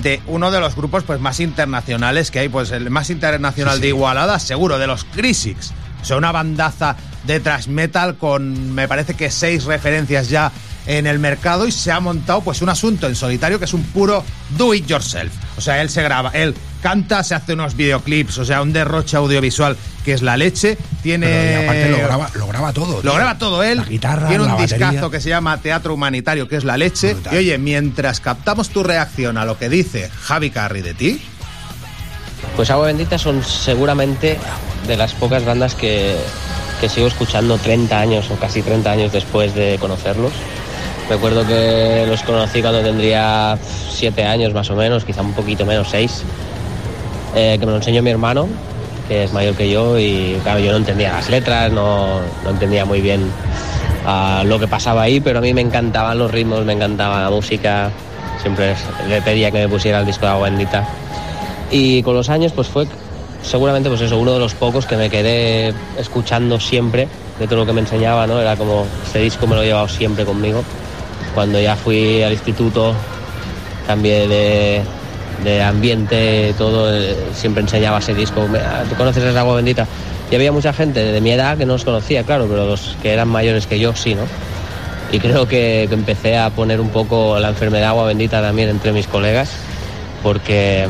[0.01, 3.89] de uno de los grupos pues más internacionales que hay, pues el más internacional de
[3.89, 5.73] Igualada, seguro, de los Crisix.
[6.01, 10.51] O sea, una bandaza de thrash metal con, me parece que seis referencias ya
[10.87, 13.83] en el mercado y se ha montado pues un asunto en solitario que es un
[13.83, 14.23] puro
[14.57, 15.31] do it yourself.
[15.57, 19.17] O sea, él se graba, él canta, se hace unos videoclips, o sea, un derroche
[19.17, 20.77] audiovisual que es la leche.
[21.03, 21.27] Tiene.
[21.27, 22.95] Pero, y aparte lo graba, lo graba todo.
[22.95, 23.13] Lo tío.
[23.15, 23.77] graba todo él.
[23.79, 24.89] La guitarra, Tiene un la batería.
[24.91, 27.13] discazo que se llama Teatro Humanitario, que es la leche.
[27.15, 27.33] Brutal.
[27.33, 31.21] Y oye, mientras captamos tu reacción a lo que dice Javi Carri de ti,
[32.55, 34.37] Pues Agua Bendita son seguramente
[34.87, 36.15] de las pocas bandas que,
[36.79, 40.31] que sigo escuchando 30 años o casi 30 años después de conocerlos.
[41.09, 45.87] Recuerdo que los conocí cuando tendría 7 años más o menos, quizá un poquito menos,
[45.89, 46.23] 6,
[47.33, 48.47] que me lo enseñó mi hermano,
[49.07, 52.83] que es mayor que yo, y claro, yo no entendía las letras, no, no entendía
[52.83, 53.31] muy bien
[54.05, 57.29] ah, lo que pasaba ahí, pero a mí me encantaban los ritmos, me encantaba la
[57.29, 57.89] música,
[58.41, 58.75] siempre
[59.07, 60.85] le pedía que me pusiera el disco de Agua Bendita.
[61.71, 62.85] Y con los años, pues fue
[63.43, 67.07] seguramente, pues eso, uno de los pocos que me quedé escuchando siempre
[67.39, 68.41] de todo lo que me enseñaba, ¿no?
[68.41, 70.63] Era como, este disco me lo he llevado siempre conmigo.
[71.37, 72.95] Cuando ya fui al instituto,
[73.85, 74.81] cambié de,
[75.43, 78.47] de ambiente, todo, eh, siempre enseñaba ese disco.
[78.55, 79.85] Ah, ¿Tú conoces esa agua bendita?
[80.31, 83.13] Y había mucha gente de mi edad que no los conocía, claro, pero los que
[83.13, 84.23] eran mayores que yo sí, ¿no?
[85.11, 88.91] Y creo que, que empecé a poner un poco la enfermedad agua bendita también entre
[88.91, 89.51] mis colegas,
[90.23, 90.87] porque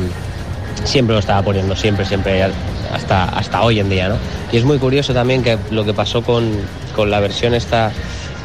[0.84, 2.42] siempre lo estaba poniendo, siempre, siempre,
[2.90, 4.16] hasta, hasta hoy en día, ¿no?
[4.50, 6.52] Y es muy curioso también que lo que pasó con,
[6.96, 7.92] con la versión esta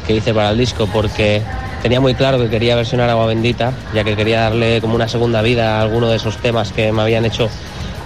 [0.06, 1.40] que hice para el disco, porque
[1.84, 5.42] tenía muy claro que quería versionar Agua Bendita, ya que quería darle como una segunda
[5.42, 7.50] vida a alguno de esos temas que me habían hecho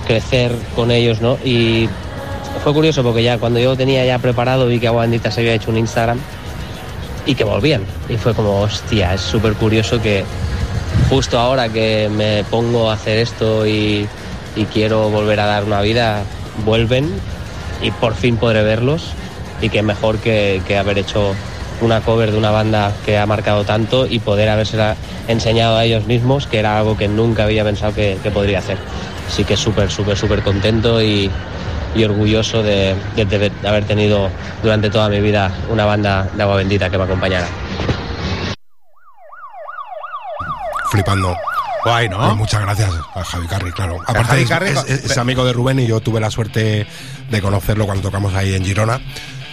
[0.05, 1.39] crecer con ellos, ¿no?
[1.45, 1.89] Y
[2.65, 5.55] fue curioso porque ya cuando yo tenía ya preparado vi que Agua Bendita se había
[5.55, 6.19] hecho un Instagram
[7.25, 7.83] y que volvían.
[8.09, 10.25] Y fue como, hostia, es súper curioso que
[11.09, 14.09] justo ahora que me pongo a hacer esto y,
[14.73, 16.25] quiero volver a dar una vida,
[16.65, 17.09] vuelven
[17.81, 19.13] y por fin podré verlos.
[19.63, 21.37] Y que mejor que haber hecho
[21.81, 24.97] una cover de una banda que ha marcado tanto y poder habérsela
[25.29, 28.79] enseñado a ellos mismos, que era algo que nunca había pensado que, que podría hacer.
[29.29, 31.31] Así que súper, súper, súper contento y,
[31.95, 34.31] y orgulloso de, de- de haber tenido
[34.63, 37.47] durante toda mi vida una banda de agua bendita que me acompañara.
[40.91, 41.37] Flipando.
[41.85, 42.31] Guay, ¿no?
[42.31, 43.99] Eh, muchas gracias a Javi Carri, claro.
[44.07, 46.87] Aparte Javi Carri- es- es- es amigo de Rubén y yo tuve la suerte
[47.31, 49.01] de conocerlo cuando tocamos ahí en Girona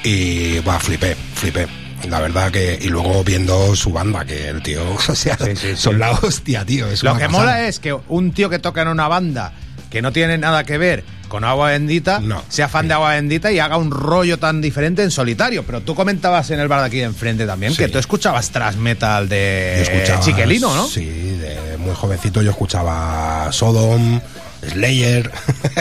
[0.04, 1.68] y va, flipé, flipé.
[2.10, 5.38] La verdad que, y luego viendo su banda, que el tío, o sea,
[5.76, 6.88] son la hostia, tío.
[6.88, 7.40] Es Lo que pasada.
[7.40, 9.54] mola es que un tío que toca en una banda
[9.90, 13.60] que no tiene nada que ver con Agua Bendita, sea fan de Agua Bendita y
[13.60, 15.64] haga un rollo tan diferente en solitario.
[15.66, 18.76] Pero tú comentabas en el bar de aquí de enfrente también que tú escuchabas thrash
[18.76, 20.88] metal de Chiquelino, ¿no?
[20.88, 24.20] Sí, de muy jovencito yo escuchaba Sodom,
[24.70, 25.32] Slayer.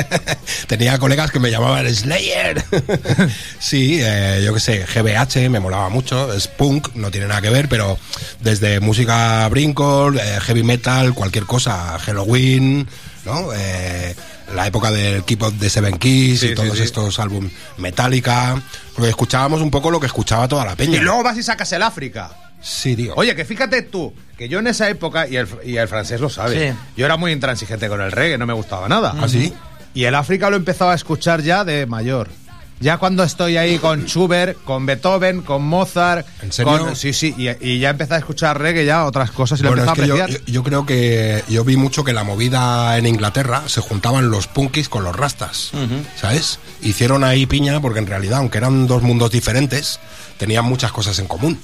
[0.67, 2.65] Tenía colegas que me llamaban Slayer.
[3.59, 7.51] sí, eh, yo qué sé, GBH me molaba mucho, es punk, no tiene nada que
[7.51, 7.99] ver, pero
[8.41, 12.87] desde música brinkle, eh, heavy metal, cualquier cosa, Halloween,
[13.25, 13.53] ¿no?
[13.55, 14.15] Eh,
[14.55, 16.85] la época del Keep Up de Seven Keys Sí, y sí, todos sí.
[16.85, 18.61] estos álbumes Metallica,
[18.95, 20.99] porque escuchábamos un poco lo que escuchaba toda la peña.
[20.99, 22.44] Y luego vas y sacas el África.
[22.65, 23.13] Sí, tío.
[23.17, 26.31] Oye, que fíjate tú, que yo en esa época, y el, y el francés lo
[26.31, 26.77] sabe, Sí.
[26.97, 29.15] yo era muy intransigente con el reggae, no me gustaba nada.
[29.21, 29.53] ¿Ah, sí?
[29.93, 32.29] Y el África lo empezaba a escuchar ya de mayor.
[32.81, 36.27] Ya cuando estoy ahí con Schubert, con Beethoven, con Mozart.
[36.43, 36.79] ¿En serio?
[36.87, 39.69] con- sí, sí, y, y ya empecé a escuchar reggae, ya otras cosas y lo
[39.71, 43.07] Bueno, que a yo, yo- yo creo que yo vi mucho que la movida en
[43.07, 45.71] Inglaterra se juntaban los punkis con los rastas,
[46.17, 46.59] ¿sabes?
[46.83, 50.01] Hicieron ahí piña porque en realidad, aunque eran dos mundos diferentes,
[50.39, 51.61] tenían muchas cosas en común.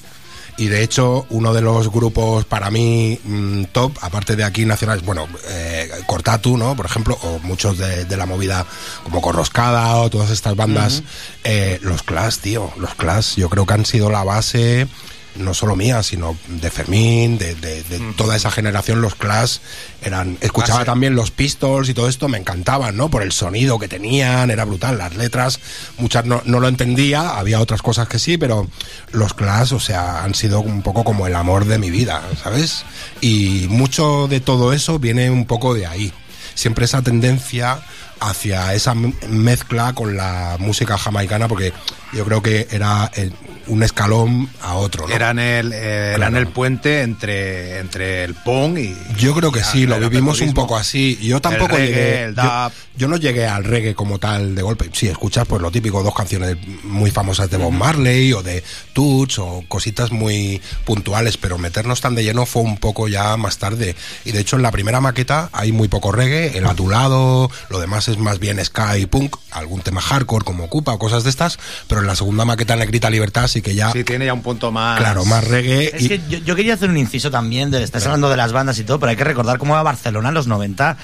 [0.61, 5.03] Y de hecho, uno de los grupos para mí mm, top, aparte de aquí nacionales,
[5.03, 6.77] bueno, eh, Cortatu, ¿no?
[6.77, 8.66] Por ejemplo, o muchos de, de la movida
[9.03, 11.03] como Corroscada o todas estas bandas,
[11.44, 14.87] eh, los Clash, tío, los Clash, yo creo que han sido la base
[15.36, 19.58] no solo mía, sino de Fermín, de, de- de toda esa generación, los Clash
[20.02, 20.36] eran.
[20.40, 20.86] Escuchaba Ah, sí.
[20.86, 23.08] también los Pistols y todo esto, me encantaban, ¿no?
[23.10, 24.98] Por el sonido que tenían, era brutal.
[24.98, 25.60] Las letras,
[25.98, 28.68] muchas no, no lo entendía, había otras cosas que sí, pero
[29.12, 32.84] los Clash, o sea, han sido un poco como el amor de mi vida, ¿sabes?
[33.20, 36.12] Y mucho de todo eso viene un poco de ahí.
[36.54, 37.80] Siempre esa tendencia
[38.20, 41.72] hacia esa mezcla con la música jamaicana, porque
[42.12, 43.33] yo creo que era el-
[43.66, 45.14] un escalón a otro, ¿no?
[45.14, 48.96] Eran el, eh, eran el puente entre, entre el punk y.
[49.16, 51.18] Yo creo que y sí, lo vivimos un poco así.
[51.22, 52.22] Yo tampoco El reggae, llegué.
[52.24, 52.72] el yo, dub.
[52.72, 54.90] yo no llegué al reggae como tal de golpe.
[54.92, 59.38] Sí, escuchas pues lo típico, dos canciones muy famosas de Bob Marley o de Toots
[59.38, 63.94] o cositas muy puntuales, pero meternos tan de lleno fue un poco ya más tarde.
[64.24, 68.08] Y de hecho en la primera maqueta hay muy poco reggae, el atulado, lo demás
[68.08, 71.58] es más bien ska y punk, algún tema hardcore como Ocupa o cosas de estas,
[71.88, 73.92] pero en la segunda maqueta Negrita Libertad sí que ya...
[73.92, 74.98] Sí, tiene ya un punto más...
[74.98, 75.90] Claro, más reggae.
[75.94, 78.78] Es que yo, yo quería hacer un inciso también, de, estás hablando de las bandas
[78.78, 80.96] y todo, pero hay que recordar cómo era Barcelona en los 90, eh,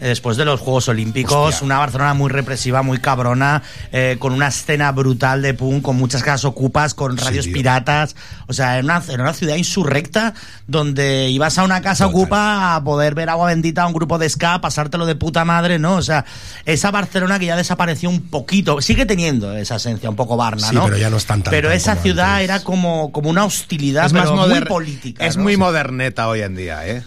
[0.00, 4.92] después de los Juegos Olímpicos, una Barcelona muy represiva, muy cabrona, eh, con una escena
[4.92, 9.22] brutal de punk, con muchas casas ocupas, con radios piratas, o sea, era una, era
[9.22, 10.34] una ciudad insurrecta
[10.66, 14.28] donde ibas a una casa ocupa a poder ver agua bendita a un grupo de
[14.28, 15.94] ska, pasártelo de puta madre, ¿no?
[15.96, 16.24] O sea,
[16.66, 20.74] esa Barcelona que ya desapareció un poquito, sigue teniendo esa esencia un poco barna, Sí,
[20.74, 20.84] ¿no?
[20.84, 23.44] pero ya no es tan, tan, Pero tan esa como ciudad era como, como una
[23.44, 25.24] hostilidad, Es más pero muy moder- política.
[25.24, 25.44] Es ¿no?
[25.44, 27.02] muy moderneta hoy en día, ¿eh?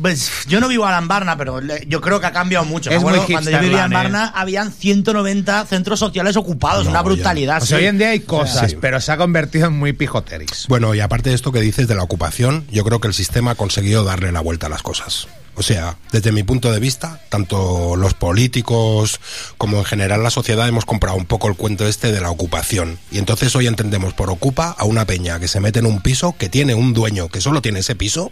[0.00, 2.90] Pues yo no vivo en Barna, pero le- yo creo que ha cambiado mucho.
[2.90, 7.62] Es muy cuando yo vivía en Barna, habían 190 centros sociales ocupados, una brutalidad.
[7.62, 7.82] O sea, sí.
[7.84, 8.76] hoy en día hay cosas, Sí.
[8.80, 10.66] pero se ha convertido en muy pijoteris.
[10.68, 13.52] Bueno, y aparte de esto que dices de la ocupación, yo creo que el sistema
[13.52, 15.26] ha conseguido darle la vuelta a las cosas.
[15.56, 19.20] O sea, desde mi punto de vista, tanto los políticos
[19.58, 22.98] como en general la sociedad hemos comprado un poco el cuento este de la ocupación.
[23.10, 26.34] Y entonces hoy entendemos por ocupa a una peña que se mete en un piso
[26.38, 28.30] que tiene un dueño que solo tiene ese piso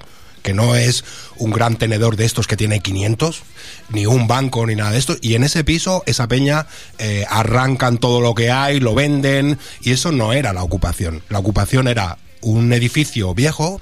[0.55, 1.05] no es
[1.37, 3.43] un gran tenedor de estos que tiene 500,
[3.91, 5.17] ni un banco, ni nada de esto.
[5.21, 6.67] Y en ese piso, esa peña
[6.99, 11.23] eh, arrancan todo lo que hay, lo venden, y eso no era la ocupación.
[11.29, 13.81] La ocupación era un edificio viejo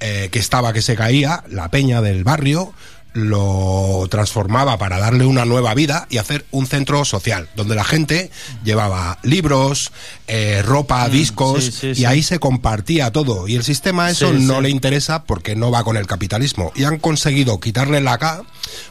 [0.00, 2.74] eh, que estaba que se caía, la peña del barrio
[3.16, 8.30] lo transformaba para darle una nueva vida y hacer un centro social donde la gente
[8.62, 9.90] llevaba libros,
[10.28, 12.04] eh, ropa, discos sí, sí, y sí.
[12.04, 13.48] ahí se compartía todo.
[13.48, 16.72] Y el sistema eso no le interesa porque no va con el capitalismo.
[16.74, 18.42] Y han conseguido quitarle la K,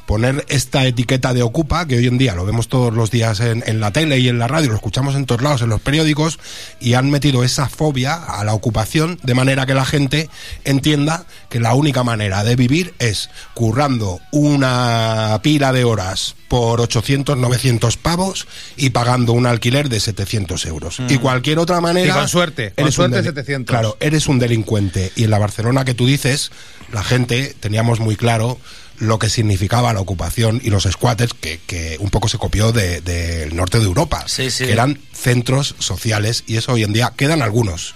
[0.07, 3.63] poner esta etiqueta de ocupa que hoy en día lo vemos todos los días en,
[3.67, 6.39] en la tele y en la radio, lo escuchamos en todos lados, en los periódicos
[6.79, 10.29] y han metido esa fobia a la ocupación de manera que la gente
[10.63, 17.37] entienda que la única manera de vivir es currando una pila de horas por 800,
[17.37, 18.47] 900 pavos
[18.77, 20.99] y pagando un alquiler de 700 euros.
[20.99, 21.07] Mm.
[21.09, 22.13] Y cualquier otra manera...
[22.13, 23.71] Y con suerte, con eres un suerte deli- 700.
[23.73, 25.11] Claro, eres un delincuente.
[25.15, 26.51] Y en la Barcelona que tú dices,
[26.91, 28.59] la gente teníamos muy claro
[28.97, 33.01] lo que significaba la ocupación y los squatters, que, que un poco se copió de-
[33.01, 34.65] del norte de Europa, Sí, sí.
[34.65, 37.95] que eran centros sociales, y eso hoy en día quedan algunos,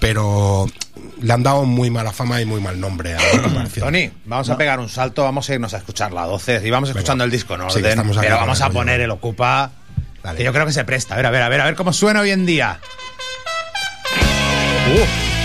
[0.00, 0.66] pero
[1.22, 3.68] le han dado muy mala fama y muy mal nombre a la.
[3.78, 6.90] Tony, vamos a pegar un salto, vamos a irnos a escuchar la 12 y vamos
[6.90, 9.70] escuchando el disco en Sí, que orden, pero vamos a poner el Ocupa,
[10.36, 11.14] que yo creo que se presta.
[11.14, 12.80] A ver, a ver, a ver, a ver cómo suena hoy en día.
[14.94, 15.41] Uh.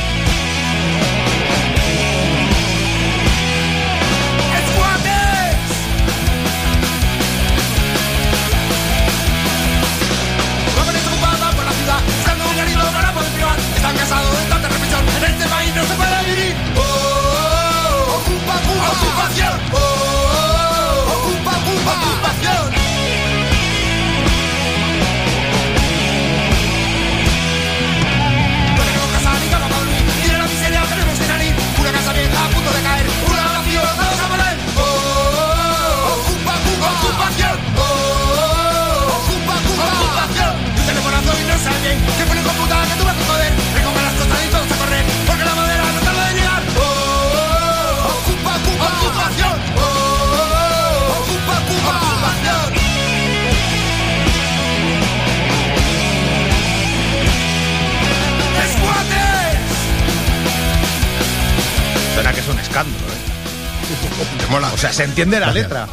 [65.21, 65.87] Entiende la letra.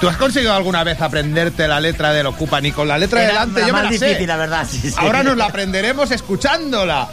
[0.00, 2.60] ¿Tú has conseguido alguna vez aprenderte la letra del Ocupa?
[2.60, 4.06] Ni con la letra Era delante la yo me más la sé.
[4.06, 4.94] difícil, la verdad, sí, sí.
[4.96, 7.08] Ahora nos la aprenderemos escuchándola.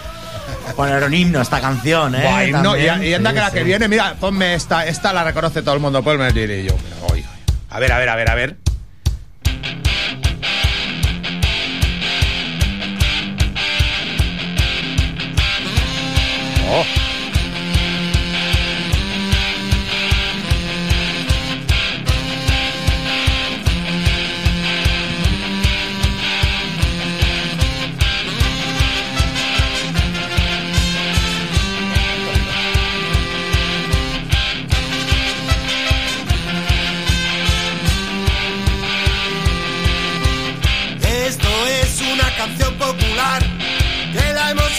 [0.75, 2.21] Poner un himno esta canción, ¿eh?
[2.23, 3.55] Buah, himno, y, y anda sí, que la sí.
[3.57, 6.73] que viene, mira, ponme esta, esta la reconoce todo el mundo, ponme el diré yo.
[7.11, 7.25] Oye.
[7.71, 8.57] A ver, a ver, a ver, a ver.
[16.71, 16.98] Oh.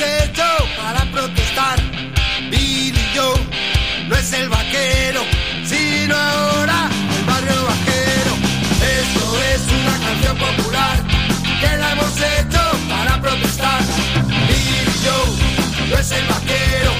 [0.00, 0.42] Hemos hecho
[0.76, 1.78] para protestar.
[2.50, 3.38] Billy Joe
[4.08, 5.22] no es el vaquero,
[5.64, 8.32] sino ahora el barrio vaquero.
[8.80, 10.96] Esto es una canción popular
[11.60, 13.82] que la hemos hecho para protestar.
[14.48, 16.92] Billy Joe no es el vaquero,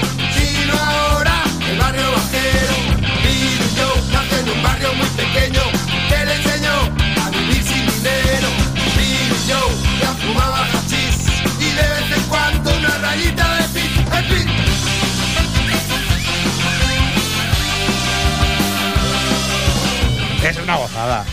[20.75, 21.25] una gozada.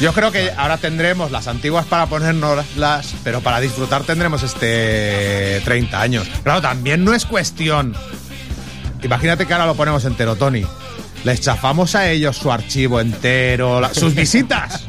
[0.00, 5.60] Yo creo que ahora tendremos las antiguas para ponernos las, pero para disfrutar tendremos este
[5.64, 6.28] 30 años.
[6.42, 7.94] Claro, también no es cuestión.
[9.02, 10.64] Imagínate que ahora lo ponemos entero, Tony.
[11.24, 14.84] Les chafamos a ellos su archivo entero, sus visitas.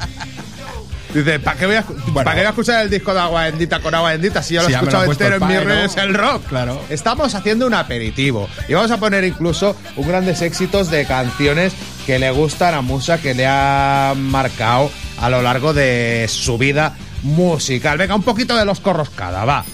[1.14, 1.84] Dice, ¿para qué, voy a,
[2.14, 4.62] ¿para qué voy a escuchar el disco de Agua Bendita con Agua Bendita si yo
[4.62, 6.48] lo he lo escuchado entero en mis redes el rock?
[6.48, 6.82] Claro.
[6.90, 11.74] Estamos haciendo un aperitivo y vamos a poner incluso un grandes éxitos de canciones
[12.06, 14.90] que le gustan a Musa, que le ha marcado
[15.20, 17.98] a lo largo de su vida musical.
[17.98, 19.66] Venga, un poquito de los corroscada, va.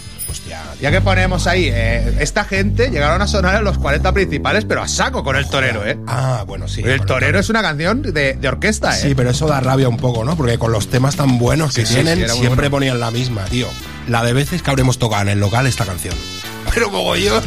[0.82, 4.82] Ya que ponemos ahí, eh, esta gente llegaron a sonar en los 40 principales, pero
[4.82, 5.98] a saco con el torero, ¿eh?
[6.08, 6.82] Ah, bueno, sí.
[6.84, 9.02] el torero es una canción de, de orquesta, ¿eh?
[9.02, 10.36] Sí, pero eso da rabia un poco, ¿no?
[10.38, 12.76] Porque con los temas tan buenos que Sí, sí, tienen, sí, era muy siempre bueno.
[12.78, 13.68] ponían la misma, tío.
[14.08, 16.16] La de veces que habremos tocado en el local esta canción.
[16.74, 17.44] Pero mogollón.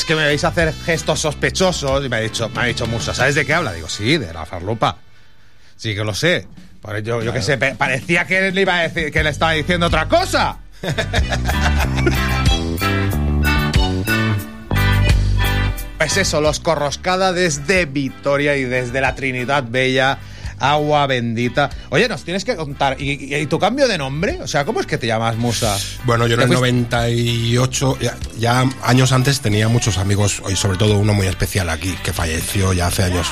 [0.00, 3.12] Es que me veis hacer gestos sospechosos y me ha dicho, me ha dicho Musa,
[3.12, 3.74] ¿sabes de qué habla?
[3.74, 4.96] Digo, sí, de la farlupa.
[5.76, 6.48] Sí que lo sé.
[7.04, 10.08] Yo, yo qué sé, parecía que le iba a decir que le estaba diciendo otra
[10.08, 10.56] cosa.
[15.98, 20.18] Pues eso, los Corroscada desde Vitoria y desde la Trinidad Bella,
[20.60, 21.70] agua bendita.
[21.88, 24.38] Oye, nos tienes que contar, ¿y, y- y tu cambio de nombre?
[24.42, 25.76] O sea, ¿cómo es que te llamas Musa?
[26.04, 30.56] Bueno, yo en ¿Te el fuiste- 98, ya, ya años antes tenía muchos amigos, y
[30.56, 33.26] sobre todo uno muy especial aquí, que falleció ya hace años,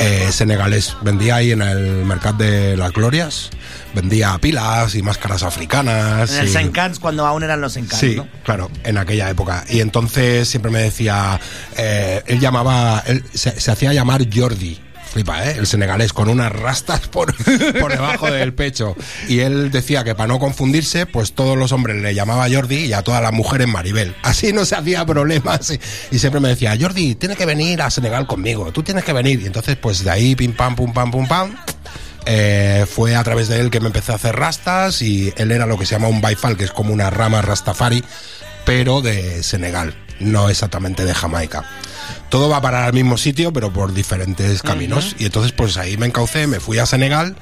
[0.00, 0.96] eh, senegalés.
[1.02, 3.50] Vendía ahí en el mercado de las glorias,
[3.94, 6.32] vendía pilas y máscaras africanas.
[6.32, 8.28] En el y- Sencans, cuando aún eran los Sencans, Sí, ¿no?
[8.42, 9.64] claro, en aquella época.
[9.68, 11.40] Y entonces siempre me decía,
[11.76, 14.80] eh, él llamaba, él se, se hacía llamar Jordi.
[15.20, 15.56] ¿Eh?
[15.58, 17.34] El senegalés, con unas rastas por,
[17.80, 18.96] por debajo del pecho.
[19.28, 22.92] Y él decía que para no confundirse, pues todos los hombres le llamaba Jordi y
[22.92, 24.14] a todas las mujeres Maribel.
[24.22, 25.70] Así no se hacía problemas.
[25.70, 29.12] Y, y siempre me decía, Jordi, tienes que venir a Senegal conmigo, tú tienes que
[29.12, 29.40] venir.
[29.40, 31.54] Y entonces, pues de ahí, pim pam, pum pam, pum pam.
[32.26, 35.66] Eh, fue a través de él que me empecé a hacer rastas y él era
[35.66, 38.02] lo que se llama un baifal, que es como una rama rastafari,
[38.64, 41.64] pero de Senegal, no exactamente de Jamaica.
[42.28, 45.14] Todo va a parar al mismo sitio, pero por diferentes caminos.
[45.18, 47.36] Y entonces, pues ahí me encaucé, me fui a Senegal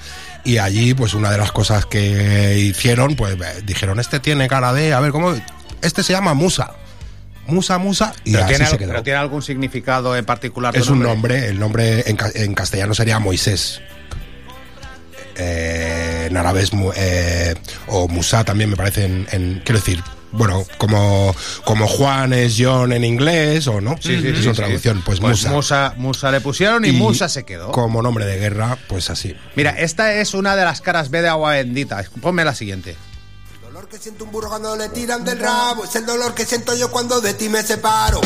[0.44, 4.72] y allí, pues una de las cosas que hicieron, pues eh, dijeron, este tiene cara
[4.72, 5.34] de, a ver, ¿cómo?
[5.82, 6.72] Este se llama Musa.
[7.46, 8.88] Musa, Musa, y ¿Pero así tiene, se al- quedó.
[8.90, 10.76] pero tiene algún significado en particular?
[10.76, 13.80] Es un nombre, el nombre en, ca- en castellano sería Moisés.
[15.36, 17.54] Eh, en árabe es eh,
[17.88, 20.02] o Musa también me parece en, en- quiero decir,
[20.32, 24.54] bueno, como, como Juan es John en inglés o no, Sí, sí, es sí, una
[24.54, 24.56] sí.
[24.62, 25.50] traducción, pues, Pues Musa.
[25.50, 27.70] Musa, Musa le pusieron y, Musa se quedó.
[27.72, 29.34] Como nombre de guerra, pues así.
[29.56, 32.02] Mira, esta es una de las caras B de agua bendita.
[32.20, 32.96] Ponme la siguiente.
[33.62, 36.74] dolor que siento un burro cuando le tiran del rabo es el dolor que siento
[36.76, 38.20] yo cuando de ti me separo.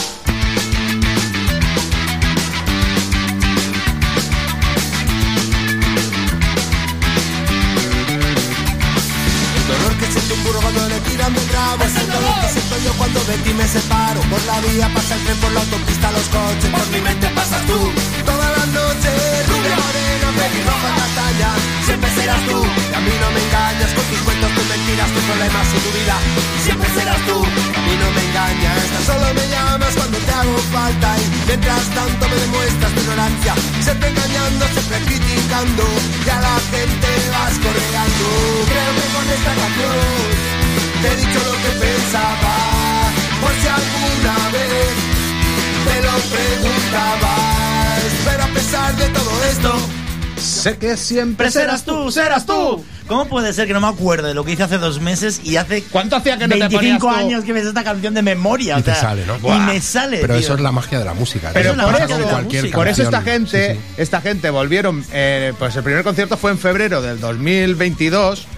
[11.26, 13.66] Cuando le tiran del rabo es el dolor que siento yo cuando de ti me
[13.66, 14.20] separo.
[14.30, 17.62] Por la vía pasa el tren, por la autopista los coches, por mi mente pasas
[17.66, 17.78] tú.
[18.24, 19.14] Todas las noches,
[19.50, 21.50] rubia morena, pelirroja castaña,
[21.84, 22.58] siempre serás tú.
[22.62, 25.90] Y a mí no me engañas con tus cuentos, tus mentiras, tus problemas y tu
[25.98, 26.16] vida.
[26.46, 28.82] Y siempre serás tú, a mí no me engañas.
[28.94, 33.52] Tan solo me llamas cuando te hago falta y mientras tanto me demuestras tu ignorancia.
[33.82, 35.84] Siempre engañando, siempre criticando
[36.22, 38.26] y a la gente vas correando.
[38.70, 40.55] Que con esta canción
[41.06, 42.54] te he dicho lo que pensaba.
[43.40, 44.94] Por si alguna vez
[45.84, 48.02] te lo preguntabas.
[48.24, 49.74] Pero a pesar de todo esto,
[50.40, 52.84] sé que siempre serás tú, serás tú.
[53.06, 55.58] ¿Cómo puede ser que no me acuerdo de lo que hice hace dos meses y
[55.58, 57.08] hace ¿Cuánto hacía que no te 25 ponías tú?
[57.08, 58.76] años que me sé esta canción de memoria?
[58.76, 59.36] Y o te sea, sale, ¿no?
[59.54, 60.42] Y me sale, Pero tío.
[60.42, 61.50] eso es la magia de la música.
[61.52, 63.94] Pero Eso por pasa eso, cualquier por eso esta gente, Sí, sí.
[63.98, 68.48] esta gente volvieron, eh, pues el primer concierto fue en febrero del 2022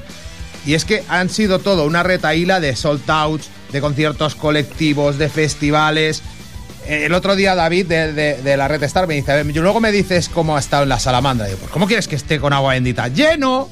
[0.68, 5.30] y es que han sido todo una retaíla de sold outs, de conciertos colectivos, de
[5.30, 6.22] festivales.
[6.86, 9.80] Eh, El otro día David de, la Red Star me dice, a ver, y luego
[9.80, 11.46] me dices cómo ha estado en la salamandra.
[11.46, 13.08] Digo, pues ¿cómo quieres que esté con agua bendita?
[13.08, 13.70] ¡Lleno!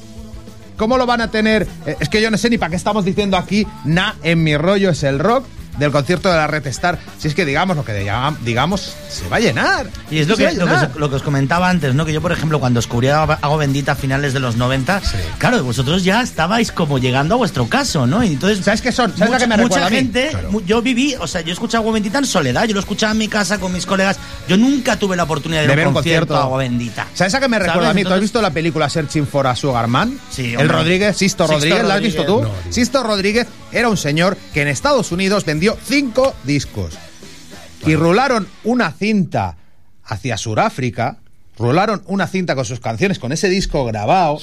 [0.79, 1.69] ¿Cómo lo van a tener?
[1.85, 4.57] Eh, es que yo no sé ni para qué estamos diciendo aquí, na, en mi
[4.57, 5.45] rollo es el rock.
[5.79, 6.99] Del concierto de la Red Star.
[7.19, 9.87] Si es que digamos lo que diga- digamos, se va a llenar.
[10.11, 12.05] Y es lo que, lo, que lo que os comentaba antes, ¿no?
[12.05, 15.01] Que yo, por ejemplo, cuando descubrí Agua Bendita a finales de los 90,
[15.39, 18.23] claro, vosotros ya estabais como llegando a vuestro caso, ¿no?
[18.25, 19.11] Y entonces, ¿Sabes qué son?
[19.17, 20.61] ¿Sabes mucha, a qué me mucha gente, Claro.
[20.67, 23.29] yo viví, o sea, yo escuché Agua Bendita en soledad, yo lo escuchaba en mi
[23.29, 24.19] casa con mis colegas,
[24.49, 26.45] yo nunca tuve la oportunidad de, De ver un concierto, concierto.
[26.45, 27.07] Agua Bendita.
[27.15, 27.91] ¿Sabes a qué me recuerda ¿Sabes?
[27.91, 28.03] a mí?
[28.03, 30.19] ¿Tú has Entonces- visto la película Searching for a Sugar Man?
[30.31, 30.77] Sí, El hombre.
[30.77, 32.43] Rodríguez, Sisto, Sixto Rodríguez, ¿la has visto tú?
[32.43, 36.95] No, Sisto Rodríguez era un señor que en Estados Unidos vendió cinco discos.
[37.87, 39.57] Y rularon una cinta
[40.05, 41.19] hacia Sudáfrica,
[41.59, 44.39] rularon una cinta con sus canciones, con ese disco grabado.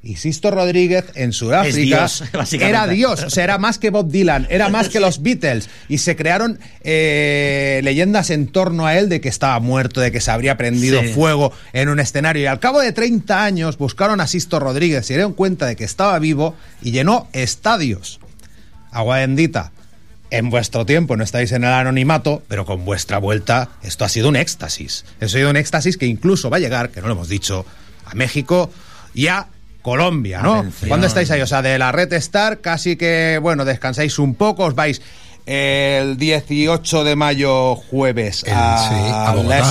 [0.00, 4.46] Y Sisto Rodríguez en Sudáfrica Dios, era Dios, o sea, era más que Bob Dylan,
[4.48, 5.68] era más que los Beatles.
[5.88, 10.20] Y se crearon eh, leyendas en torno a él de que estaba muerto, de que
[10.20, 11.08] se habría prendido Sí.
[11.08, 12.44] fuego en un escenario.
[12.44, 15.84] Y al cabo de 30 años buscaron a Sisto Rodríguez, se dieron cuenta de que
[15.84, 18.20] estaba vivo y llenó estadios.
[18.92, 19.72] Agua bendita.
[20.30, 24.28] En vuestro tiempo no estáis en el anonimato, pero con vuestra vuelta esto ha sido
[24.28, 25.04] un éxtasis.
[25.22, 27.64] Ha sido un éxtasis que incluso va a llegar, que no lo hemos dicho,
[28.04, 28.70] a México
[29.14, 29.46] y a
[29.80, 30.56] Colombia, ¿no?
[30.56, 30.88] Atención.
[30.88, 31.40] ¿Cuándo estáis ahí?
[31.40, 35.00] O sea, de la Red Star casi que, bueno, descansáis un poco, os vais
[35.46, 38.94] el 18 de mayo jueves El- a, sí,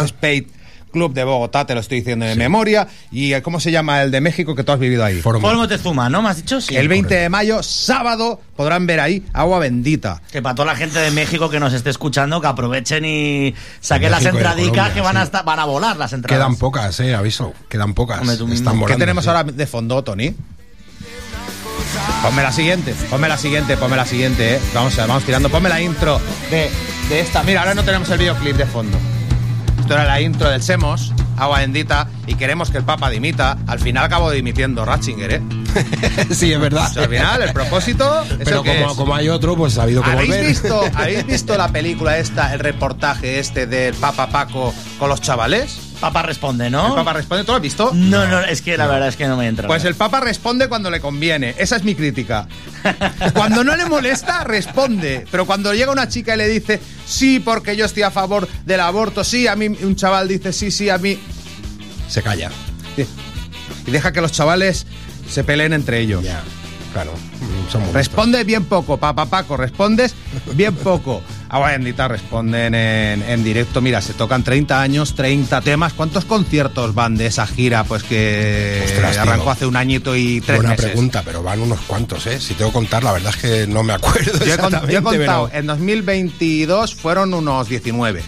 [0.04, 0.48] a Spade
[0.92, 2.88] Club de Bogotá, te lo estoy diciendo de memoria.
[3.12, 5.22] ¿Y eh, cómo se llama el de México que tú has vivido ahí?
[5.22, 6.22] Foro Moctezuma, ¿no?
[6.22, 6.62] ¿Me has dicho?
[6.62, 6.76] Sí.
[6.76, 10.22] el 20 de mayo, sábado, podrán ver ahí Agua Bendita.
[10.32, 14.12] Que para toda la gente de México que nos esté escuchando, que aprovechen y saquen
[14.12, 16.38] las entradicas Colombia, que van a, estar, van a volar las entradas.
[16.38, 17.54] Quedan pocas, eh, aviso.
[17.70, 18.22] Quedan pocas.
[18.22, 18.58] Hombre, tú mismo.
[18.58, 19.30] Están ¿Qué volando, tenemos sí.
[19.30, 20.34] ahora de fondo, Tony?
[22.22, 24.60] Ponme la siguiente, ponme la siguiente, ponme la siguiente, eh.
[24.74, 26.20] Vamos, vamos tirando, ponme la intro
[26.50, 26.70] de,
[27.10, 27.44] de esta.
[27.44, 28.98] Mira, ahora no tenemos el videoclip de fondo.
[29.88, 33.58] Esto era la intro del Semos, Agua Bendita, y queremos que el Papa dimita.
[33.68, 35.42] Al final acabo dimitiendo Ratzinger, ¿eh?
[36.30, 36.88] sí, es verdad.
[36.90, 38.98] O sea, al final, el propósito es Pero el que como, es.
[38.98, 40.46] como hay otro, pues ha habido que ¿Habéis volver.
[40.46, 45.80] visto, ¿Habéis visto la película esta, el reportaje este del Papa Paco con los chavales?
[46.00, 46.90] Papa responde, ¿no?
[46.90, 47.92] El Papa responde, ¿tú lo has visto?
[47.94, 49.68] No, no, es que la verdad es que no me entra.
[49.68, 51.56] Pues el Papa responde cuando le conviene.
[51.58, 52.48] Esa es mi crítica.
[53.34, 55.26] Cuando no le molesta, responde.
[55.30, 58.80] Pero cuando llega una chica y le dice, sí, porque yo estoy a favor del
[58.80, 61.20] aborto, sí, a mí un chaval dice, sí, sí, a mí.
[62.08, 62.50] Se calla.
[63.86, 64.86] Y deja que los chavales
[65.30, 66.24] se peleen entre ellos.
[66.24, 66.42] Ya,
[66.94, 67.12] claro.
[67.72, 70.14] Son Responde bien poco, Papa Paco, respondes
[70.54, 71.22] bien poco.
[71.50, 73.80] Agua bendita responden en, en directo.
[73.82, 75.94] Mira, se tocan 30 años, 30 temas.
[75.94, 77.84] ¿Cuántos conciertos van de esa gira?
[77.86, 79.22] Pues que Ostras, tío.
[79.22, 80.86] arrancó hace un añito y tres Buena meses.
[80.88, 82.40] pregunta, pero van unos cuantos, ¿eh?
[82.42, 84.88] Si tengo que contar, la verdad es que no me acuerdo Yo he, yo contado,
[85.18, 88.24] pero en 2022 fueron unos 19.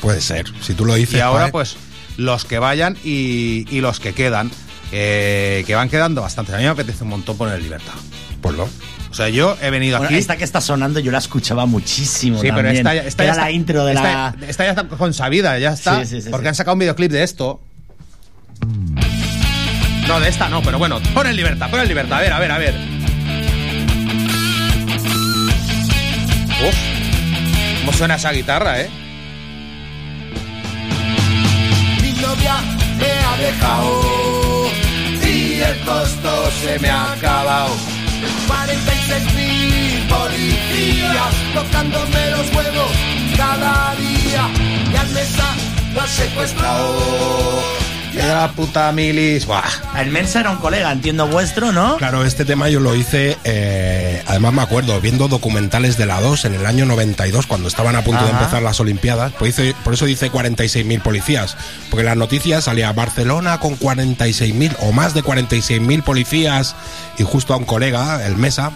[0.00, 0.46] puede ser.
[0.60, 1.76] Si tú lo dices, Y ahora, pues,
[2.16, 4.50] los que vayan y, y los que quedan,
[4.92, 6.54] eh, que van quedando bastantes.
[6.54, 7.94] A mí me apetece un montón poner libertad.
[8.40, 8.68] Pues no.
[9.12, 10.16] O sea, yo he venido Bueno, aquí.
[10.18, 13.32] esta que está sonando yo la escuchaba muchísimo Sí, pero esta, ya- esta Era ya
[13.34, 14.02] está, la intro de esta,
[14.40, 14.46] la...
[14.48, 16.00] esta ya está consabida, ya está.
[16.02, 16.48] Sí, sí, sí, porque sí.
[16.48, 17.60] han sacado un videoclip de esto.
[20.08, 22.18] No, de esta no, pero bueno, pon en libertad, pon en libertad.
[22.18, 22.74] A ver, a ver, a ver.
[26.66, 26.74] Uf,
[27.80, 28.88] ¿cómo suena esa guitarra, eh?
[32.00, 32.54] Mi novia
[32.98, 34.00] me ha dejado
[35.22, 37.74] y el costo se me ha acabado.
[38.46, 42.90] 46 mil policías tocándome los huevos
[43.36, 44.48] cada día
[44.92, 45.54] y al mesa
[45.94, 47.91] lo.
[48.14, 49.46] Era la puta milis.
[49.46, 49.62] Buah.
[49.98, 51.96] El Mensa era un colega, entiendo vuestro, ¿no?
[51.96, 56.44] Claro, este tema yo lo hice, eh, además me acuerdo, viendo documentales de la 2
[56.44, 58.40] en el año 92, cuando estaban a punto de Ajá.
[58.40, 59.32] empezar las Olimpiadas.
[59.32, 61.56] Por, hice- por eso dice 46.000 policías,
[61.90, 66.74] porque en las noticias salía Barcelona con 46.000 o más de 46.000 policías
[67.18, 68.72] y justo a un colega, el Mesa,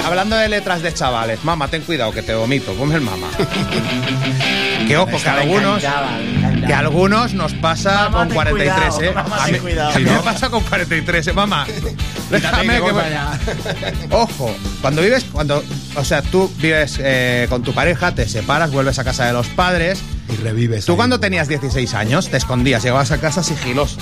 [0.03, 3.27] Hablando de letras de chavales, mamá, ten cuidado que te vomito, ponme el mamá.
[4.87, 6.67] que ojo, que algunos, encantaba, me encantaba.
[6.67, 9.13] que a algunos nos pasa Mamá, con ten 43, cuidado, ¿eh?
[9.13, 9.89] mamá, a mí, cuidado.
[9.89, 10.23] a mí Sí, me ¿no?
[10.23, 11.33] pasa con 43, ¿eh?
[11.33, 11.67] Mamá.
[12.31, 14.05] Déjame que.
[14.11, 15.63] Ojo, cuando vives, cuando,
[15.95, 19.47] o sea, tú vives eh, con tu pareja, te separas, vuelves a casa de los
[19.47, 20.01] padres.
[20.29, 20.85] Y revives.
[20.85, 20.97] Tú ahí.
[20.97, 23.97] cuando tenías 16 años te escondías, llegabas a casa sigiloso.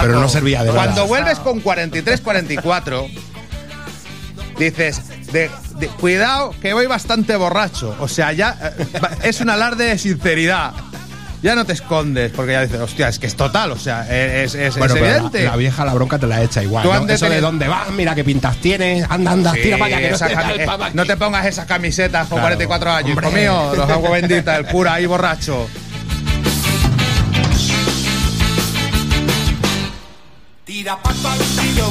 [0.00, 3.06] Pero no servía de Cuando vuelves con 43, 44,
[4.66, 5.00] dices,
[5.32, 7.96] de, de- cuidado que voy bastante borracho.
[8.00, 8.86] O sea, ya eh,
[9.24, 10.72] es un alarde de sinceridad.
[11.42, 14.54] Ya no te escondes, porque ya dices, hostia, es que es total, o sea, es,
[14.54, 15.42] es- es Bueno, evidente.
[15.44, 16.82] la vieja la bronca te la echa igual.
[16.82, 16.94] Tú ¿no?
[16.96, 20.06] antes Eso de dónde vas, mira qué pintas tienes, anda, anda, Sí, tira para allá
[20.06, 23.72] que no te eh, no te pongas esas camisetas con Claro, 44 años, hijo mío,
[23.74, 25.66] los agua bendita, el cura ahí borracho.
[30.64, 31.90] Tira pato al tiro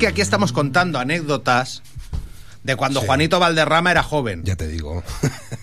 [0.00, 1.82] que aquí estamos contando anécdotas
[2.64, 4.42] de cuando Juanito Valderrama era joven.
[4.44, 5.04] Ya te digo.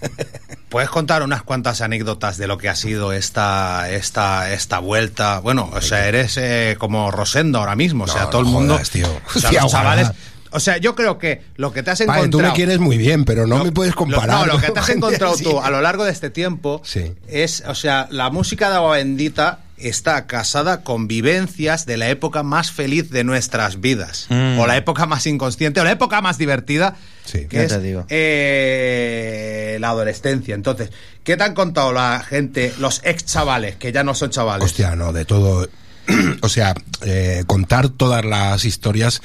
[0.70, 5.40] ¿Puedes contar unas cuantas anécdotas de lo que ha sido esta, esta, esta vuelta?
[5.40, 8.54] Bueno, o sea, eres eh, como Rosendo ahora mismo, o sea, No, todo no el
[8.54, 8.74] mundo...
[8.76, 9.08] jodas, tío.
[9.36, 10.12] O sea, los chavales...
[10.52, 12.43] O sea, yo creo que lo que te has Vale, encontrado...
[12.45, 14.48] tú me quieres muy bien, pero no, me puedes Lo- comparar.
[14.48, 17.14] no, lo que te has encontrado tú a lo largo de este tiempo Sí.
[17.28, 22.41] es, o sea, la música de Agua Bendita está casada con vivencias de la época
[22.41, 24.26] más feliz de nuestras vidas.
[24.30, 24.58] Mm.
[24.60, 26.95] O la época más inconsciente, o la época más divertida,
[27.32, 28.06] que ya es te digo.
[28.10, 30.56] eh, la adolescencia.
[30.56, 30.89] Entonces,
[31.24, 34.66] ¿qué te han contado la gente, los ex chavales, que ya no son chavales?
[34.66, 35.68] Hostia, no, de todo.
[36.41, 36.74] o sea,
[37.05, 39.22] eh, contar todas las historias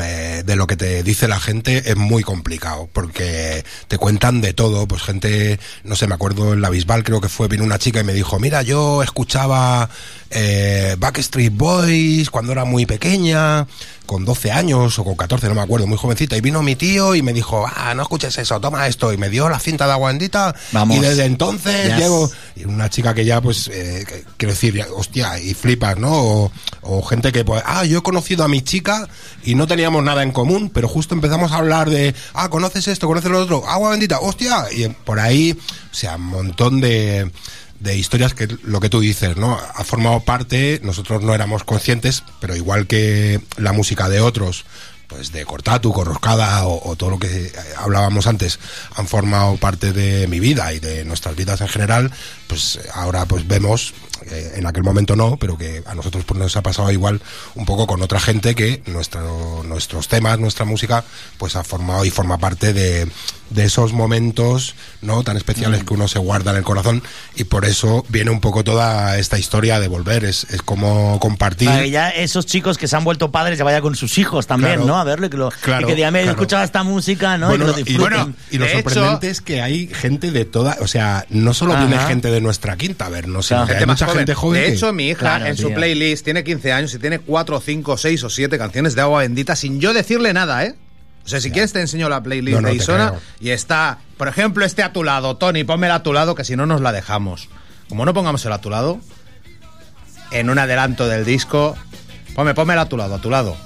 [0.00, 4.52] eh, de lo que te dice la gente es muy complicado, porque te cuentan de
[4.52, 7.78] todo, pues gente, no sé, me acuerdo en la Bisbal creo que fue, vino una
[7.78, 9.88] chica y me dijo, mira, yo escuchaba
[10.30, 13.66] eh, Backstreet Boys cuando era muy pequeña,
[14.12, 17.14] con 12 años o con 14, no me acuerdo, muy jovencita, y vino mi tío
[17.14, 19.92] y me dijo, ah, no escuches eso, toma esto, y me dio la cinta de
[19.92, 20.96] agua bendita, Vamos.
[20.96, 21.96] y desde entonces Yes.
[21.98, 25.96] llevo y una chica que ya, pues, eh, que- quiero decir, ya, hostia, y flipas,
[25.98, 26.12] ¿no?
[26.12, 26.52] O,
[26.82, 29.08] o gente que, pues, ah, yo he conocido a mi chica
[29.44, 33.06] y no teníamos nada en común, pero justo empezamos a hablar de, ah, conoces esto,
[33.06, 35.52] conoces lo otro, agua bendita, hostia, y por ahí,
[35.90, 37.30] o sea, un montón de
[37.82, 39.58] de historias que lo que tú dices, ¿no?
[39.58, 44.64] Ha formado parte, nosotros no éramos conscientes, pero igual que la música de otros,
[45.12, 48.58] pues de Cortatu, Corroscada o, o todo lo que eh, hablábamos antes,
[48.96, 52.10] han formado parte de mi vida y de nuestras vidas en general,
[52.46, 53.92] pues eh, ahora pues vemos,
[54.30, 57.20] eh, en aquel momento no, pero que a nosotros pues nos ha pasado igual
[57.54, 61.04] un poco con otra gente que nuestro, nuestros temas, nuestra música,
[61.38, 63.06] pues ha formado y forma parte de,
[63.50, 67.02] de esos momentos no tan especiales que uno se guarda en el corazón
[67.34, 71.68] y por eso viene un poco toda esta historia de volver, es, es como compartir.
[71.68, 74.46] Para que ya esos chicos que se han vuelto padres ya vaya con sus hijos
[74.46, 74.86] también, Claro.
[74.86, 75.01] ¿no?
[75.02, 76.38] A verlo y que, lo, Claro, y que digan, "Mira, he claro.
[76.38, 77.48] escuchado esta música, ¿no?
[77.48, 78.36] Bueno, y que lo y, disfruten.
[78.50, 81.74] y lo de sorprendente hecho- es que hay gente de toda, o sea, no solo
[81.74, 81.84] Ajá.
[81.86, 84.18] viene gente de nuestra quinta a vernos, sino que hay mucha joven.
[84.20, 84.60] gente joven.
[84.62, 85.74] De que- hecho, mi hija Claro, en su tío.
[85.76, 89.54] playlist tiene 15 años y tiene 4, 5, 6 o 7 canciones de agua bendita
[89.56, 90.74] sin yo decirle nada, ¿eh?
[91.24, 94.26] O sea, si quieres te enseño la playlist No, no, de Isona y está, por
[94.28, 96.90] ejemplo, este a tu lado, Tony, pónmela a tu lado que si no nos la
[96.92, 97.48] dejamos.
[97.88, 98.98] Como no pongamos el a tu lado,
[100.30, 101.76] en un adelanto del disco,
[102.34, 103.56] ponme, pónmela a tu lado, a tu lado.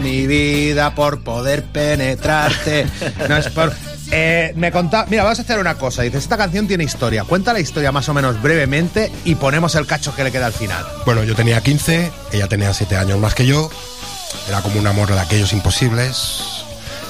[0.00, 2.86] Mi vida por poder penetrarte.
[3.28, 3.72] No es por.
[4.12, 6.02] Eh, me contaba, mira, vamos a hacer una cosa.
[6.02, 7.24] Dices, esta canción tiene historia.
[7.24, 10.52] Cuenta la historia más o menos brevemente y ponemos el cacho que le queda al
[10.52, 10.84] final.
[11.04, 13.70] Bueno, yo tenía 15, ella tenía 7 años más que yo.
[14.48, 16.42] Era como un amor de aquellos imposibles.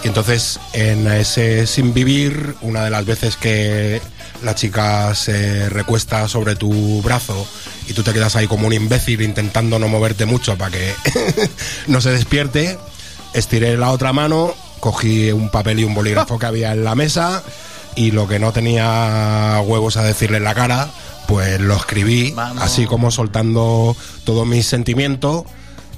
[0.05, 4.01] Y entonces, en ese sin vivir, una de las veces que
[4.43, 7.47] la chica se recuesta sobre tu brazo
[7.89, 10.95] y tú te quedas ahí como un imbécil intentando no moverte mucho para que
[11.87, 12.79] no se despierte,
[13.35, 17.43] estiré la otra mano, cogí un papel y un bolígrafo que había en la mesa
[17.95, 20.89] y lo que no tenía huevos a decirle en la cara,
[21.29, 25.47] pues lo escribí, así como soltando todo mi sentimiento.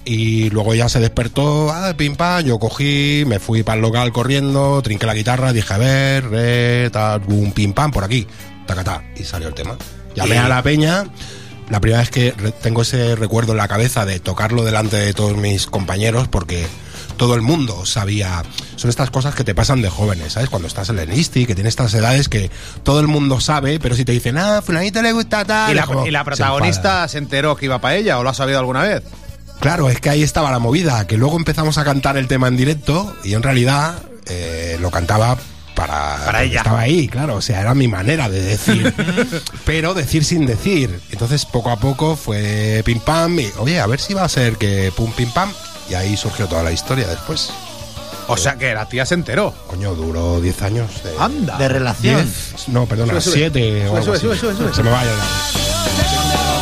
[0.04, 4.10] Y luego ya se despertó, ah, pim pam, yo cogí, me fui para el local
[4.10, 8.26] corriendo, trinqué la guitarra, dije, a ver, re, tal, un pim pam por aquí,
[8.66, 9.76] tacatá, y salió el tema.
[10.14, 11.04] Llamé Y- a la peña,
[11.70, 15.36] la primera vez que tengo ese recuerdo en la cabeza de tocarlo delante de todos
[15.36, 16.66] mis compañeros, porque
[17.16, 18.42] todo el mundo sabía.
[18.76, 20.48] Son estas cosas que te pasan de jóvenes, ¿sabes?
[20.48, 22.50] Cuando estás en el ISTI, que tienes estas edades que
[22.82, 25.72] todo el mundo sabe, pero si te dicen, ah, fulanito le gusta tal.
[25.72, 28.22] ¿Y la, es como, y la se protagonista se, enteró que iba para ella o
[28.22, 29.02] lo ha sabido alguna vez?
[29.60, 32.56] Claro, es que ahí estaba la movida, que luego empezamos a cantar el tema en
[32.56, 33.96] directo y en realidad
[34.26, 35.36] eh, lo cantaba
[35.78, 36.58] para, ella.
[36.58, 38.92] Estaba ahí, claro, o sea, era mi manera de decir,
[39.64, 41.00] pero decir sin decir.
[41.10, 44.56] Entonces poco a poco fue pim pam y, oye, a ver si va a ser
[44.56, 45.50] que pum pim pam.
[45.88, 47.50] Y ahí surgió toda la historia después.
[48.26, 49.54] O sea que la tía se enteró.
[49.68, 51.02] Coño, duró 10 años.
[51.02, 51.56] De, Anda.
[51.56, 52.16] De relación.
[52.16, 53.34] 10, no, perdona, Sube, sube.
[53.34, 54.26] 7 o Sube, algo sube, así.
[54.26, 54.74] sube, sube, sube.
[54.74, 54.90] Se me.
[54.90, 56.57] Es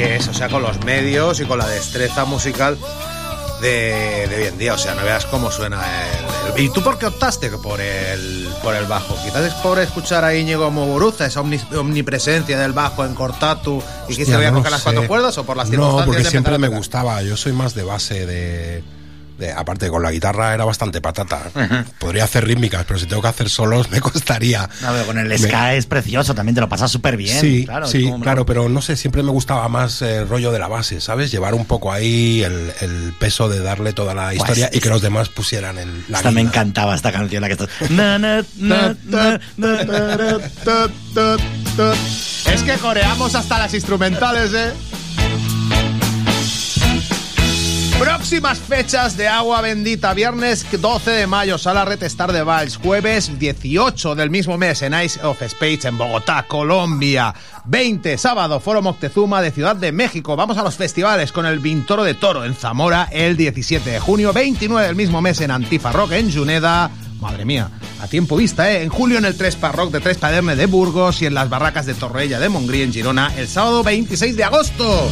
[0.00, 2.78] que es, o sea, con los medios y con la destreza musical
[3.60, 4.74] de, de hoy en día.
[4.74, 8.48] O sea, no veas cómo suena el, el- ¿Y tú por qué optaste por el,
[8.62, 9.14] por el bajo?
[9.22, 14.24] Quizás es por escuchar a Íñigo Moguruza, esa omnipresencia del bajo en Cortatu y que
[14.24, 16.22] se Hostia, voy a no coger las cuatro cuerdas o por las No, circunstancias porque
[16.24, 17.22] de siempre me gustaba.
[17.22, 18.82] Yo soy más de base de,
[19.40, 21.50] de- aparte con la guitarra era bastante patata.
[21.98, 24.68] Podría hacer rítmicas, pero si tengo que hacer solos me costaría.
[24.82, 27.40] No, pero con el Me- ska es precioso, también te lo pasas súper bien.
[27.40, 30.58] sí, claro, sí, como- claro, pero no sé, siempre me gustaba más el rollo de
[30.58, 31.30] la base, ¿sabes?
[31.32, 35.02] Llevar un poco ahí el, el peso de darle toda la historia y que los
[35.02, 37.68] demás pusieran el, la Esta me encantaba esta canción, la que estás.
[42.46, 44.72] Es que coreamos hasta las instrumentales, ¿eh?
[48.00, 50.14] Próximas fechas de Agua Bendita.
[50.14, 52.78] Viernes 12 de mayo, Sala Red Star de Vals.
[52.78, 57.34] Jueves 18 del mismo mes en Ice of Space en Bogotá, Colombia.
[57.66, 60.34] 20, sábado, Foro Moctezuma de Ciudad de México.
[60.34, 64.32] Vamos a los festivales con el Vintoro de Toro en Zamora el 17 de junio.
[64.32, 66.90] 29 del mismo mes en Antifa Rock en Juneda.
[67.20, 67.68] Madre mía,
[68.00, 68.82] a tiempo vista, ¿eh?
[68.82, 71.92] En julio en el Trespa Rock de Trespaderne de Burgos y en las barracas de
[71.92, 75.10] Torrella de Montgrí en Girona el sábado 26 de agosto.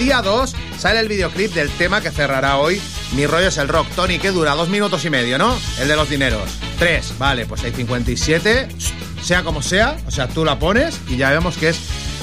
[0.00, 2.80] Día 2 sale el videoclip del tema que cerrará hoy
[3.14, 3.86] Mi rollo es el rock.
[3.94, 5.54] Tony, que dura dos minutos y medio, ¿no?
[5.78, 6.48] El de los dineros.
[6.78, 8.68] Tres, vale, pues hay 57.
[9.22, 11.80] Sea como sea, o sea, tú la pones y ya vemos que es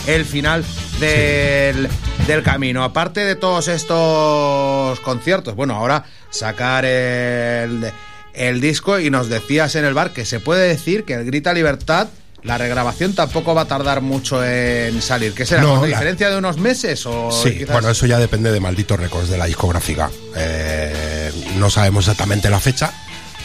[0.08, 0.64] el final
[1.00, 1.88] del,
[2.26, 2.84] del camino.
[2.84, 7.92] Aparte de todos estos conciertos, bueno, ahora sacar el,
[8.34, 11.54] el disco y nos decías en el bar que se puede decir que el Grita
[11.54, 12.08] Libertad,
[12.48, 15.34] la regrabación tampoco va a tardar mucho en salir.
[15.34, 15.62] ¿Qué será?
[15.62, 18.60] No, ¿Con la- diferencia de unos meses o Sí, quizás- bueno, eso ya depende de
[18.60, 20.10] malditos récords de la discográfica.
[20.36, 22.92] Eh, no sabemos exactamente la fecha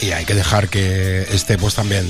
[0.00, 2.06] y hay que dejar que este pues también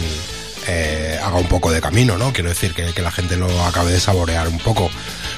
[0.68, 2.32] eh, haga un poco de camino, ¿no?
[2.32, 4.90] Quiero decir que, que la gente lo acabe de saborear un poco.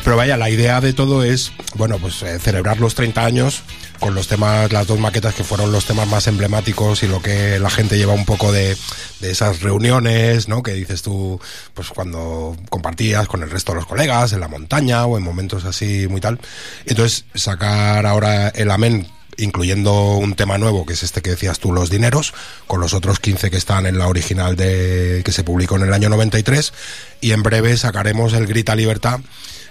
[0.02, 3.62] Pero vaya, la idea de todo es, bueno, pues eh, celebrar los 30 años
[4.00, 7.58] con los temas, las dos maquetas que fueron los temas más emblemáticos y lo que
[7.58, 8.76] la gente lleva un poco de,
[9.20, 10.62] de esas reuniones, ¿no?
[10.62, 11.40] Que dices tú,
[11.74, 15.64] pues cuando compartías con el resto de los colegas en la montaña o en momentos
[15.64, 16.40] así muy tal.
[16.86, 21.72] Entonces, sacar ahora el Amén incluyendo un tema nuevo, que es este que decías tú,
[21.72, 22.34] Los Dineros,
[22.66, 25.92] con los otros 15 que están en la original de que se publicó en el
[25.92, 26.72] año 93,
[27.20, 29.20] y en breve sacaremos el Grita Libertad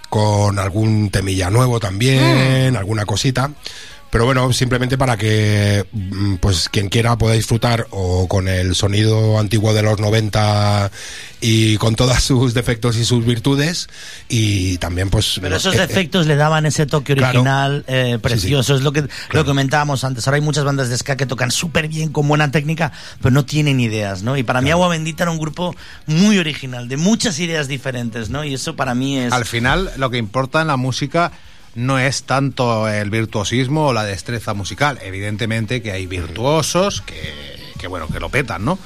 [0.10, 3.52] con algún temilla nuevo también, alguna cosita.
[4.14, 9.40] Pero bueno, simplemente para que mm, pues quien quiera pueda disfrutar o con el sonido
[9.40, 10.92] antiguo de los 90
[11.42, 13.90] y con todos sus defectos y sus virtudes
[14.30, 17.40] y también pues Pero esos eh, eh, defectos le daban ese toque Claro.
[17.40, 18.76] original eh, precioso.
[18.76, 20.28] Es lo que, lo que comentábamos antes.
[20.28, 23.46] Ahora hay muchas bandas de ska que tocan súper bien, con buena técnica, pero no
[23.46, 24.38] tienen ideas, ¿no?
[24.38, 28.44] Y para mí Agua Bendita era un grupo muy original, de muchas ideas diferentes, ¿no?
[28.44, 29.34] Y eso para mí es...
[29.34, 31.32] Al final, lo que importa en la música
[31.76, 35.00] no es tanto el virtuosismo o la destreza musical.
[35.02, 37.34] Evidentemente que hay virtuosos que,
[37.80, 38.78] que, bueno, que lo petan, ¿no?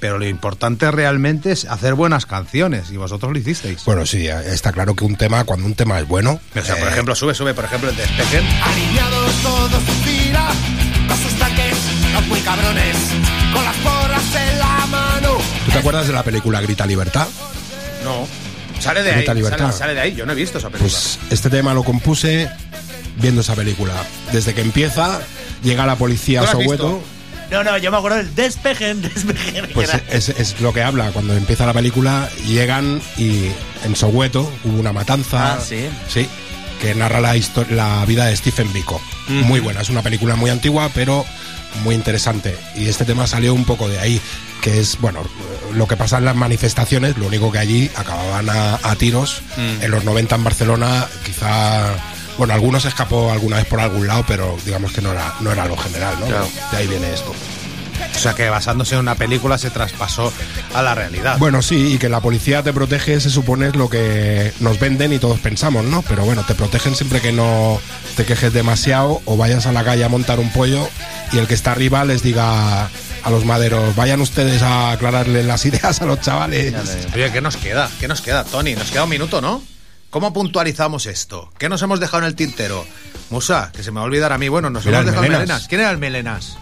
[0.00, 3.84] Pero lo importante realmente es hacer buenas canciones y vosotros lo hicisteis.
[3.84, 6.38] Bueno, sí, está claro que un tema, cuando un tema es bueno...
[6.54, 8.44] O sea, por eh, ejemplo, sube, sube, por ejemplo, el Despejen.
[8.62, 10.50] Alineados todos fila,
[11.08, 11.76] con sus tanques,
[12.12, 12.96] los muy cabrones,
[13.54, 15.38] con las porras en la mano.
[15.64, 17.26] ¿Tú te acuerdas de la película Grita Libertad?
[18.04, 18.45] No.
[18.78, 20.14] Sale de ahí, sale, sale de ahí.
[20.14, 20.90] Yo no he visto esa película.
[20.92, 22.48] Pues este tema lo compuse
[23.16, 23.94] viendo esa película.
[24.32, 25.20] Desde que empieza,
[25.62, 27.02] llega la policía a ¿Tú lo has Soweto.
[27.50, 29.68] No, no, yo me acuerdo del despejen, despejen.
[29.72, 31.10] Pues es, es lo que habla.
[31.12, 33.50] Cuando empieza la película, llegan y
[33.84, 35.54] en Soweto hubo una matanza.
[35.54, 35.86] Ah, sí.
[36.08, 36.28] Sí,
[36.80, 37.34] que narra la,
[37.70, 39.00] la vida de Stephen Biko.
[39.28, 41.24] Muy buena, es una película muy antigua, pero
[41.82, 42.56] muy interesante.
[42.74, 44.20] Y este tema salió un poco de ahí,
[44.62, 45.20] que es, bueno,
[45.72, 49.42] lo que pasa en las manifestaciones, lo único que allí acababan a, a tiros.
[49.56, 49.82] Mm.
[49.82, 51.94] En los 90 en Barcelona, quizá.
[52.38, 55.64] Bueno, algunos escapó alguna vez por algún lado, pero digamos que no era, no era
[55.66, 56.26] lo general, ¿no?
[56.26, 56.48] Claro.
[56.70, 57.32] De ahí viene esto.
[58.14, 60.32] O sea, que basándose en una película se traspasó
[60.74, 61.38] a la realidad.
[61.38, 65.12] Bueno, sí, y que la policía te protege, se supone es lo que nos venden
[65.12, 66.02] y todos pensamos, ¿no?
[66.02, 67.80] Pero bueno, te protegen siempre que no
[68.16, 70.88] te quejes demasiado o vayas a la calle a montar un pollo
[71.32, 75.66] y el que está arriba les diga a los maderos, vayan ustedes a aclararle las
[75.66, 76.74] ideas a los chavales.
[77.14, 77.90] Oye, ¿qué nos queda?
[77.98, 78.74] ¿Qué nos queda, Tony?
[78.74, 79.62] Nos queda un minuto, ¿no?
[80.10, 81.50] ¿Cómo puntualizamos esto?
[81.58, 82.86] ¿Qué nos hemos dejado en el tintero?
[83.30, 84.48] Musa, que se me va a olvidar a mí.
[84.48, 85.48] Bueno, nos Mira, hemos el dejado Melenas.
[85.48, 85.68] Melenas.
[85.68, 86.56] ¿Quién era el Melenas?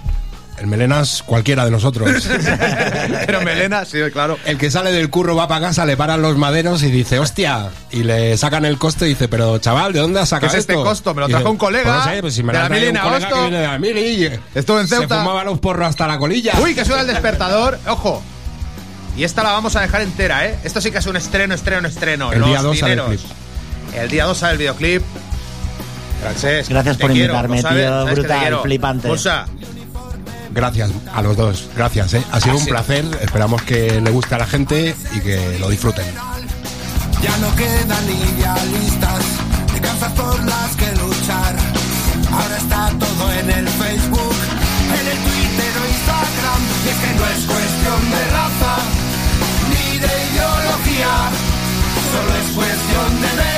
[0.58, 2.08] El melenas cualquiera de nosotros.
[3.26, 4.38] Pero Melenas, sí, claro.
[4.44, 7.70] El que sale del curro va para casa, le paran los maderos y dice, hostia,
[7.90, 10.60] y le sacan el coste y dice, pero chaval, ¿de dónde has sacado ¿Qué es
[10.60, 10.84] este esto?
[10.84, 11.12] costo?
[11.12, 13.40] Me lo trajo un colega "Pues no sé, pues si me de lo la agosto".
[13.42, 15.18] viene de la Mili Estuvo en Se Ceuta.
[15.18, 16.52] fumaba los porros hasta la colilla.
[16.62, 17.78] Uy, que suena el despertador.
[17.88, 18.22] Ojo.
[19.16, 20.56] Y esta la vamos a dejar entera, ¿eh?
[20.64, 22.32] Esto sí que es un estreno, estreno, estreno.
[22.32, 23.24] El Los día dos sale el dineros.
[23.96, 25.02] El día 2 sale el videoclip.
[26.20, 28.62] Francesc, Gracias por quiero, invitarme, sabes, tío, sabes brutal, quiero.
[28.62, 29.08] flipante.
[29.08, 29.46] Musa,
[30.54, 32.14] Gracias a los dos, gracias.
[32.14, 32.22] ¿eh?
[32.30, 35.58] Ha sido Ha un sido- placer, esperamos que le guste a la gente y que
[35.58, 36.04] lo disfruten.
[37.22, 39.22] Ya no quedan idealistas,
[39.72, 41.56] ni causas por las que luchar.
[42.32, 44.36] Ahora está todo en el Facebook,
[45.00, 46.60] en el Twitter o Instagram.
[46.84, 48.74] Y es que no es cuestión de raza,
[49.70, 51.14] ni de ideología.
[52.12, 53.53] Solo es cuestión de ver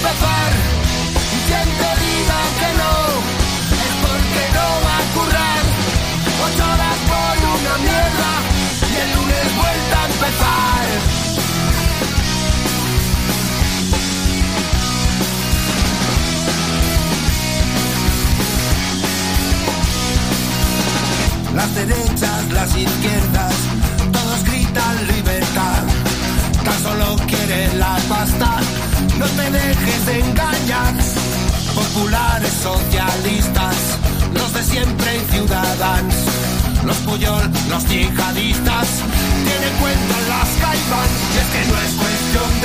[0.00, 0.50] empezar.
[1.30, 2.94] Y te diga que no,
[3.86, 5.62] es porque no va a currar.
[6.46, 8.32] Ocho horas por una mierda
[8.90, 10.84] y el lunes vuelta a empezar.
[21.56, 23.54] Las derechas, las izquierdas,
[24.12, 25.82] todos gritan libertad.
[26.64, 28.60] Tan solo quieren la pasta,
[29.36, 30.94] te dejes de engañar.
[31.74, 33.76] Populares socialistas,
[34.34, 36.14] los de siempre y ciudadanos.
[36.84, 38.88] Los Puyol, los yihadistas,
[39.44, 41.10] tienen cuenta en las caibán.
[41.32, 42.59] Y es que no es cuestión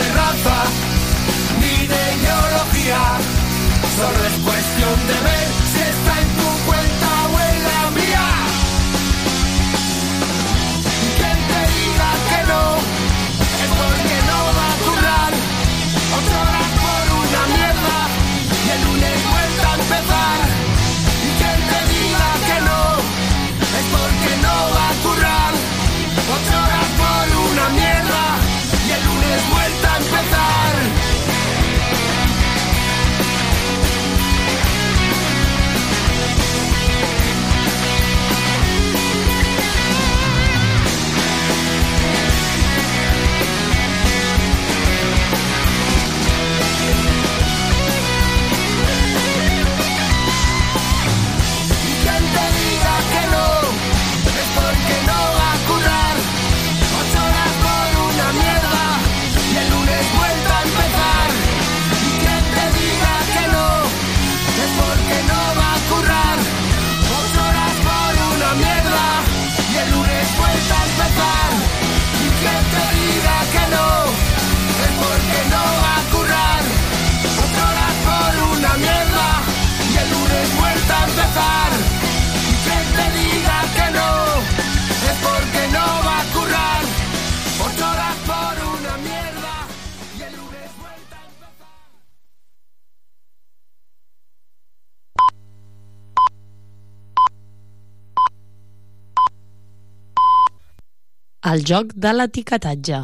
[101.66, 103.00] joc de l'etiquetatge.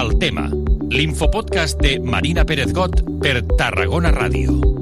[0.00, 0.46] El tema,
[0.94, 4.73] l'infopodcast de Marina Pérez Got per Tarragona Ràdio.